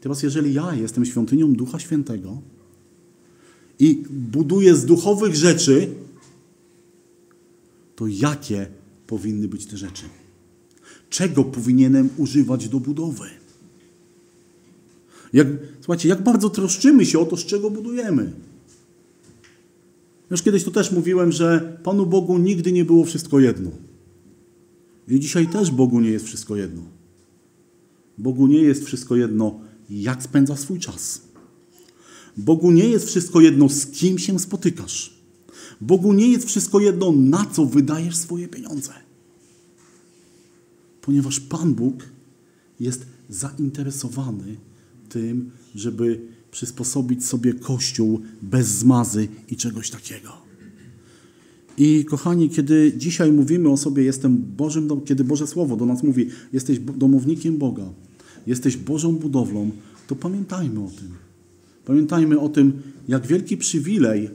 Teraz, 0.00 0.22
jeżeli 0.22 0.54
ja 0.54 0.74
jestem 0.74 1.04
świątynią 1.04 1.52
Ducha 1.52 1.78
Świętego 1.78 2.42
i 3.78 4.04
buduję 4.10 4.76
z 4.76 4.84
duchowych 4.84 5.34
rzeczy, 5.34 5.88
to 7.96 8.06
jakie 8.06 8.66
powinny 9.06 9.48
być 9.48 9.66
te 9.66 9.76
rzeczy? 9.76 10.02
Czego 11.10 11.44
powinienem 11.44 12.08
używać 12.16 12.68
do 12.68 12.80
budowy? 12.80 13.26
Jak, 15.32 15.46
słuchajcie, 15.80 16.08
jak 16.08 16.22
bardzo 16.22 16.50
troszczymy 16.50 17.06
się 17.06 17.18
o 17.18 17.26
to, 17.26 17.36
z 17.36 17.44
czego 17.44 17.70
budujemy. 17.70 18.32
Już 20.30 20.42
kiedyś 20.42 20.64
to 20.64 20.70
też 20.70 20.92
mówiłem, 20.92 21.32
że 21.32 21.78
Panu 21.82 22.06
Bogu 22.06 22.38
nigdy 22.38 22.72
nie 22.72 22.84
było 22.84 23.04
wszystko 23.04 23.40
jedno. 23.40 23.70
I 25.08 25.20
dzisiaj 25.20 25.46
też 25.46 25.70
Bogu 25.70 26.00
nie 26.00 26.10
jest 26.10 26.24
wszystko 26.26 26.56
jedno. 26.56 26.82
Bogu 28.18 28.46
nie 28.46 28.62
jest 28.62 28.84
wszystko 28.84 29.16
jedno, 29.16 29.60
jak 29.90 30.22
spędza 30.22 30.56
swój 30.56 30.78
czas. 30.78 31.20
Bogu 32.36 32.70
nie 32.70 32.88
jest 32.88 33.06
wszystko 33.06 33.40
jedno, 33.40 33.68
z 33.68 33.86
kim 33.86 34.18
się 34.18 34.38
spotykasz. 34.38 35.18
Bogu 35.80 36.12
nie 36.12 36.28
jest 36.28 36.46
wszystko 36.46 36.80
jedno, 36.80 37.12
na 37.12 37.46
co 37.52 37.64
wydajesz 37.64 38.16
swoje 38.16 38.48
pieniądze. 38.48 38.92
Ponieważ 41.00 41.40
Pan 41.40 41.74
Bóg 41.74 42.04
jest 42.80 43.06
zainteresowany 43.28 44.56
tym, 45.08 45.50
żeby 45.74 46.20
przysposobić 46.58 47.26
sobie 47.26 47.54
Kościół 47.54 48.20
bez 48.42 48.66
zmazy 48.68 49.28
i 49.50 49.56
czegoś 49.56 49.90
takiego. 49.90 50.32
I 51.78 52.04
kochani, 52.04 52.50
kiedy 52.50 52.92
dzisiaj 52.96 53.32
mówimy 53.32 53.68
o 53.68 53.76
sobie, 53.76 54.02
jestem 54.02 54.36
Bożym, 54.36 54.88
kiedy 55.04 55.24
Boże 55.24 55.46
Słowo 55.46 55.76
do 55.76 55.86
nas 55.86 56.02
mówi, 56.02 56.28
jesteś 56.52 56.78
domownikiem 56.78 57.58
Boga, 57.58 57.84
jesteś 58.46 58.76
Bożą 58.76 59.12
budowlą, 59.12 59.70
to 60.06 60.16
pamiętajmy 60.16 60.80
o 60.80 60.88
tym. 60.88 61.08
Pamiętajmy 61.84 62.40
o 62.40 62.48
tym, 62.48 62.72
jak 63.08 63.26
wielki 63.26 63.56
przywilej 63.56 64.30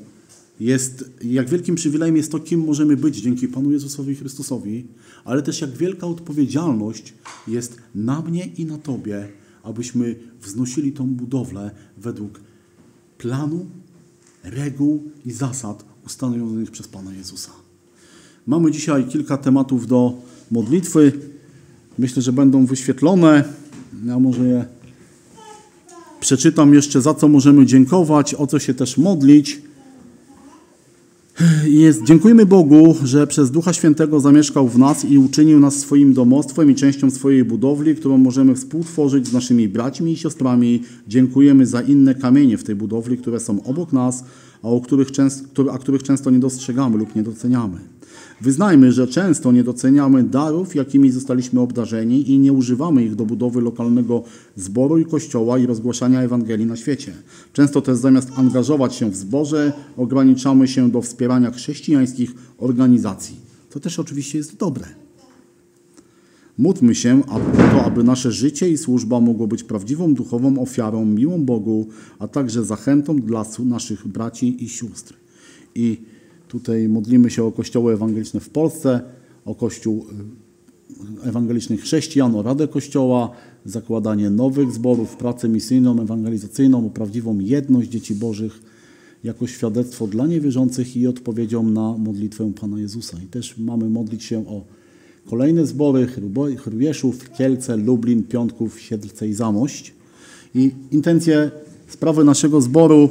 jest, 0.60 1.12
jak 1.24 1.50
wielkim 1.50 1.76
przywilejem 1.76 2.18
jest 2.18 2.32
to, 2.32 2.40
kim 2.40 2.66
możemy 2.66 2.98
być 2.98 3.16
dzięki 3.16 3.48
Panu 3.48 3.72
Jezusowi 3.72 4.16
Chrystusowi, 4.16 4.86
ale 5.26 5.42
też 5.42 5.62
jak 5.62 5.78
wielka 5.78 6.08
odpowiedzialność 6.08 7.14
jest 7.48 7.78
na 7.96 8.22
mnie 8.22 8.46
i 8.46 8.66
na 8.66 8.78
Tobie, 8.78 9.43
abyśmy 9.64 10.16
wznosili 10.42 10.92
tą 10.92 11.08
budowlę 11.08 11.72
według 11.98 12.42
planu, 13.18 13.66
reguł 14.44 15.04
i 15.26 15.32
zasad 15.32 15.86
ustanowionych 16.06 16.72
przez 16.72 16.88
Pana 16.88 17.14
Jezusa. 17.14 17.52
Mamy 18.48 18.72
dzisiaj 18.72 19.08
kilka 19.08 19.38
tematów 19.38 19.88
do 19.88 20.14
modlitwy. 20.52 21.12
Myślę, 21.98 22.22
że 22.22 22.34
będą 22.34 22.66
wyświetlone. 22.66 23.44
Ja 24.06 24.20
może 24.20 24.44
je 24.44 24.66
przeczytam 26.20 26.74
jeszcze, 26.74 27.02
za 27.02 27.14
co 27.14 27.28
możemy 27.28 27.66
dziękować, 27.66 28.34
o 28.34 28.48
co 28.48 28.60
się 28.60 28.74
też 28.74 28.98
modlić. 28.98 29.62
Jest, 31.66 32.04
dziękujemy 32.04 32.46
Bogu, 32.46 32.96
że 33.04 33.28
przez 33.28 33.52
Ducha 33.52 33.74
Świętego 33.74 34.20
zamieszkał 34.20 34.68
w 34.68 34.78
nas 34.78 35.06
i 35.06 35.18
uczynił 35.18 35.60
nas 35.60 35.76
swoim 35.76 36.14
domostwem 36.14 36.72
i 36.72 36.76
częścią 36.76 37.12
swojej 37.12 37.46
budowli, 37.46 37.96
którą 37.96 38.18
możemy 38.18 38.56
współtworzyć 38.56 39.28
z 39.28 39.34
naszymi 39.34 39.70
braćmi 39.70 40.12
i 40.12 40.18
siostrami. 40.18 40.82
Dziękujemy 41.08 41.66
za 41.66 41.82
inne 41.82 42.16
kamienie 42.16 42.58
w 42.58 42.64
tej 42.64 42.76
budowli, 42.76 43.18
które 43.18 43.40
są 43.40 43.64
obok 43.64 43.94
nas, 43.94 44.24
a, 44.64 44.68
o 44.68 44.82
których, 44.82 45.12
często, 45.12 45.74
a 45.74 45.78
których 45.78 46.04
często 46.04 46.32
nie 46.32 46.40
dostrzegamy 46.40 46.98
lub 46.98 47.16
nie 47.16 47.24
doceniamy. 47.24 47.78
Wyznajmy, 48.42 48.92
że 48.92 49.08
często 49.08 49.52
nie 49.52 49.64
doceniamy 49.64 50.24
darów, 50.24 50.76
jakimi 50.76 51.12
zostaliśmy 51.12 51.60
obdarzeni 51.60 52.32
i 52.32 52.40
nie 52.40 52.54
używamy 52.54 53.04
ich 53.04 53.16
do 53.16 53.26
budowy 53.26 53.62
lokalnego 53.62 54.24
zboru 54.56 54.98
i 54.98 55.06
kościoła 55.06 55.58
i 55.58 55.66
rozgłaszania 55.66 56.22
Ewangelii 56.22 56.66
na 56.66 56.76
świecie. 56.76 57.14
Często 57.54 57.82
też 57.82 57.98
zamiast 57.98 58.30
angażować 58.36 58.96
się 58.96 59.10
w 59.10 59.16
zborze, 59.16 59.74
ograniczamy 59.98 60.68
się 60.68 60.92
do 60.92 61.02
wspierania 61.02 61.52
chrześcijańskich 61.52 62.32
organizacji. 62.58 63.36
To 63.70 63.80
też 63.80 64.00
oczywiście 64.00 64.38
jest 64.38 64.58
dobre. 64.58 65.03
Módlmy 66.58 66.96
się 66.96 67.26
o 67.26 67.40
to, 67.72 67.86
aby 67.86 68.04
nasze 68.04 68.32
życie 68.32 68.70
i 68.70 68.78
służba 68.78 69.20
mogło 69.20 69.48
być 69.48 69.64
prawdziwą 69.64 70.14
duchową 70.14 70.60
ofiarą, 70.60 71.06
miłą 71.06 71.46
Bogu, 71.46 71.88
a 72.20 72.28
także 72.28 72.66
zachętą 72.66 73.16
dla 73.16 73.46
naszych 73.66 74.08
braci 74.08 74.64
i 74.64 74.70
sióstr. 74.70 75.14
I 75.76 75.98
Tutaj 76.54 76.90
modlimy 76.90 77.30
się 77.30 77.44
o 77.44 77.52
kościoły 77.52 77.94
ewangeliczne 77.94 78.40
w 78.40 78.50
Polsce, 78.50 79.02
o 79.46 79.56
kościół 79.56 80.06
y, 81.24 81.30
ewangelicznych 81.30 81.82
chrześcijan, 81.82 82.36
o 82.36 82.44
Radę 82.44 82.68
Kościoła, 82.68 83.32
zakładanie 83.66 84.30
nowych 84.30 84.72
zborów, 84.72 85.16
pracę 85.16 85.50
misyjną, 85.50 86.02
ewangelizacyjną, 86.02 86.86
o 86.86 86.90
prawdziwą 86.90 87.40
jedność 87.40 87.90
dzieci 87.90 88.16
Bożych 88.16 88.60
jako 89.24 89.48
świadectwo 89.48 90.08
dla 90.08 90.28
niewierzących 90.28 90.98
i 90.98 91.08
odpowiedzią 91.08 91.64
na 91.64 91.98
modlitwę 91.98 92.52
Pana 92.62 92.80
Jezusa. 92.80 93.18
I 93.24 93.28
też 93.28 93.58
mamy 93.58 93.90
modlić 93.90 94.24
się 94.24 94.48
o 94.48 94.66
kolejne 95.30 95.66
zbory 95.66 96.08
Chrubieszów, 96.58 97.32
Kielce, 97.32 97.78
Lublin, 97.78 98.24
Piątków, 98.24 98.80
Siedlce 98.80 99.28
i 99.28 99.34
Zamość. 99.34 99.94
I 100.56 100.72
intencje 100.92 101.52
sprawy 101.88 102.24
naszego 102.24 102.62
zboru 102.62 103.10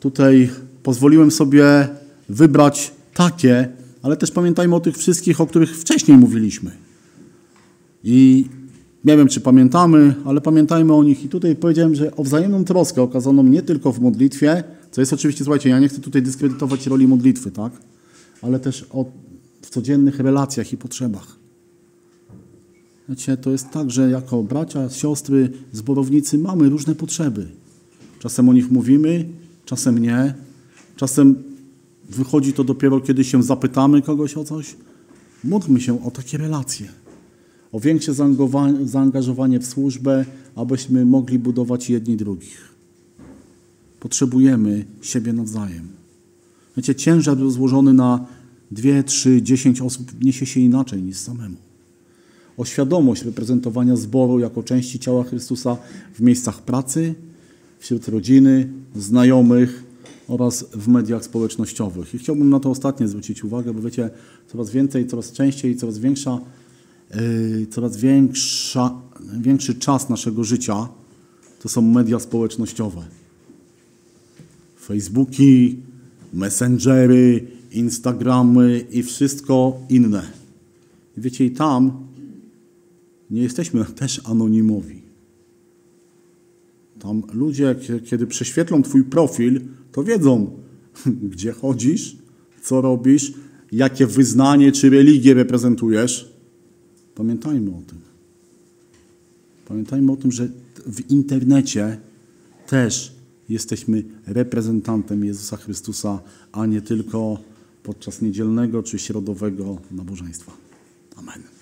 tutaj 0.00 0.50
pozwoliłem 0.82 1.30
sobie 1.30 1.88
wybrać 2.28 2.92
takie, 3.14 3.68
ale 4.02 4.16
też 4.16 4.30
pamiętajmy 4.30 4.74
o 4.74 4.80
tych 4.80 4.96
wszystkich, 4.96 5.40
o 5.40 5.46
których 5.46 5.76
wcześniej 5.76 6.18
mówiliśmy. 6.18 6.70
I 8.04 8.44
nie 9.04 9.16
wiem, 9.16 9.28
czy 9.28 9.40
pamiętamy, 9.40 10.14
ale 10.24 10.40
pamiętajmy 10.40 10.94
o 10.94 11.04
nich. 11.04 11.24
I 11.24 11.28
tutaj 11.28 11.56
powiedziałem, 11.56 11.94
że 11.94 12.16
o 12.16 12.24
wzajemną 12.24 12.64
troskę 12.64 13.02
okazaną 13.02 13.42
nie 13.42 13.62
tylko 13.62 13.92
w 13.92 14.00
modlitwie, 14.00 14.64
co 14.90 15.00
jest 15.00 15.12
oczywiście, 15.12 15.44
słuchajcie, 15.44 15.68
ja 15.68 15.80
nie 15.80 15.88
chcę 15.88 16.00
tutaj 16.00 16.22
dyskredytować 16.22 16.86
roli 16.86 17.08
modlitwy, 17.08 17.50
tak? 17.50 17.72
Ale 18.42 18.60
też 18.60 18.86
o, 18.90 19.04
codziennych 19.74 20.20
relacjach 20.20 20.72
i 20.72 20.76
potrzebach. 20.76 21.36
Wiecie, 23.08 23.36
to 23.36 23.50
jest 23.50 23.70
tak, 23.70 23.90
że 23.90 24.10
jako 24.10 24.42
bracia, 24.42 24.90
siostry, 24.90 25.52
zborownicy 25.72 26.38
mamy 26.38 26.68
różne 26.68 26.94
potrzeby. 26.94 27.48
Czasem 28.18 28.48
o 28.48 28.52
nich 28.52 28.70
mówimy, 28.70 29.28
czasem 29.64 29.98
nie. 29.98 30.34
Czasem 30.96 31.54
Wychodzi 32.10 32.52
to 32.52 32.64
dopiero, 32.64 33.00
kiedy 33.00 33.24
się 33.24 33.42
zapytamy 33.42 34.02
kogoś 34.02 34.36
o 34.36 34.44
coś. 34.44 34.76
Módlmy 35.44 35.80
się 35.80 36.04
o 36.04 36.10
takie 36.10 36.38
relacje, 36.38 36.88
o 37.72 37.80
większe 37.80 38.14
zaangażowanie 38.84 39.60
w 39.60 39.66
służbę, 39.66 40.24
abyśmy 40.56 41.06
mogli 41.06 41.38
budować 41.38 41.90
jedni 41.90 42.16
drugich. 42.16 42.74
Potrzebujemy 44.00 44.84
siebie 45.02 45.32
nawzajem. 45.32 45.88
Wiecie, 46.76 46.94
ciężar 46.94 47.50
złożony 47.50 47.92
na 47.92 48.26
dwie, 48.74 49.02
trzy, 49.02 49.42
dziesięć 49.42 49.80
osób 49.80 50.24
niesie 50.24 50.46
się 50.46 50.60
inaczej 50.60 51.02
niż 51.02 51.16
samemu. 51.16 51.56
O 52.56 52.64
świadomość 52.64 53.22
reprezentowania 53.22 53.96
zboru 53.96 54.38
jako 54.38 54.62
części 54.62 54.98
ciała 54.98 55.24
Chrystusa 55.24 55.76
w 56.14 56.20
miejscach 56.20 56.62
pracy, 56.62 57.14
wśród 57.78 58.08
rodziny, 58.08 58.68
znajomych, 58.96 59.84
oraz 60.28 60.64
w 60.72 60.88
mediach 60.88 61.24
społecznościowych. 61.24 62.14
I 62.14 62.18
chciałbym 62.18 62.50
na 62.50 62.60
to 62.60 62.70
ostatnie 62.70 63.08
zwrócić 63.08 63.44
uwagę, 63.44 63.74
bo 63.74 63.82
wiecie, 63.82 64.10
coraz 64.52 64.70
więcej, 64.70 65.06
coraz 65.06 65.32
częściej, 65.32 65.76
coraz 65.76 65.98
większa, 65.98 66.40
yy, 67.14 67.66
coraz 67.70 67.96
większa, 67.96 69.00
większy 69.40 69.74
czas 69.74 70.08
naszego 70.08 70.44
życia 70.44 70.88
to 71.62 71.68
są 71.68 71.82
media 71.82 72.18
społecznościowe. 72.18 73.02
Facebooki, 74.80 75.78
Messengery, 76.32 77.46
Instagramy 77.74 78.86
i 78.90 79.02
wszystko 79.02 79.80
inne. 79.88 80.22
Wiecie, 81.16 81.44
i 81.44 81.50
tam 81.50 82.06
nie 83.30 83.42
jesteśmy 83.42 83.84
też 84.00 84.20
anonimowi. 84.24 85.02
Tam 86.98 87.22
ludzie, 87.32 87.76
kiedy 88.04 88.26
prześwietlą 88.26 88.82
Twój 88.82 89.04
profil, 89.04 89.60
to 89.92 90.04
wiedzą, 90.04 90.50
gdzie 91.32 91.52
chodzisz, 91.52 92.16
co 92.62 92.80
robisz, 92.80 93.32
jakie 93.72 94.06
wyznanie 94.06 94.72
czy 94.72 94.90
religię 94.90 95.34
reprezentujesz. 95.34 96.34
Pamiętajmy 97.14 97.70
o 97.70 97.82
tym. 97.86 97.98
Pamiętajmy 99.68 100.12
o 100.12 100.16
tym, 100.16 100.32
że 100.32 100.48
w 100.86 101.10
internecie 101.10 101.96
też 102.66 103.14
jesteśmy 103.48 104.04
reprezentantem 104.26 105.24
Jezusa 105.24 105.56
Chrystusa, 105.56 106.20
a 106.52 106.66
nie 106.66 106.80
tylko 106.80 107.38
podczas 107.84 108.22
niedzielnego 108.22 108.82
czy 108.82 108.98
środowego 108.98 109.78
nabożeństwa. 109.90 110.52
Amen. 111.16 111.53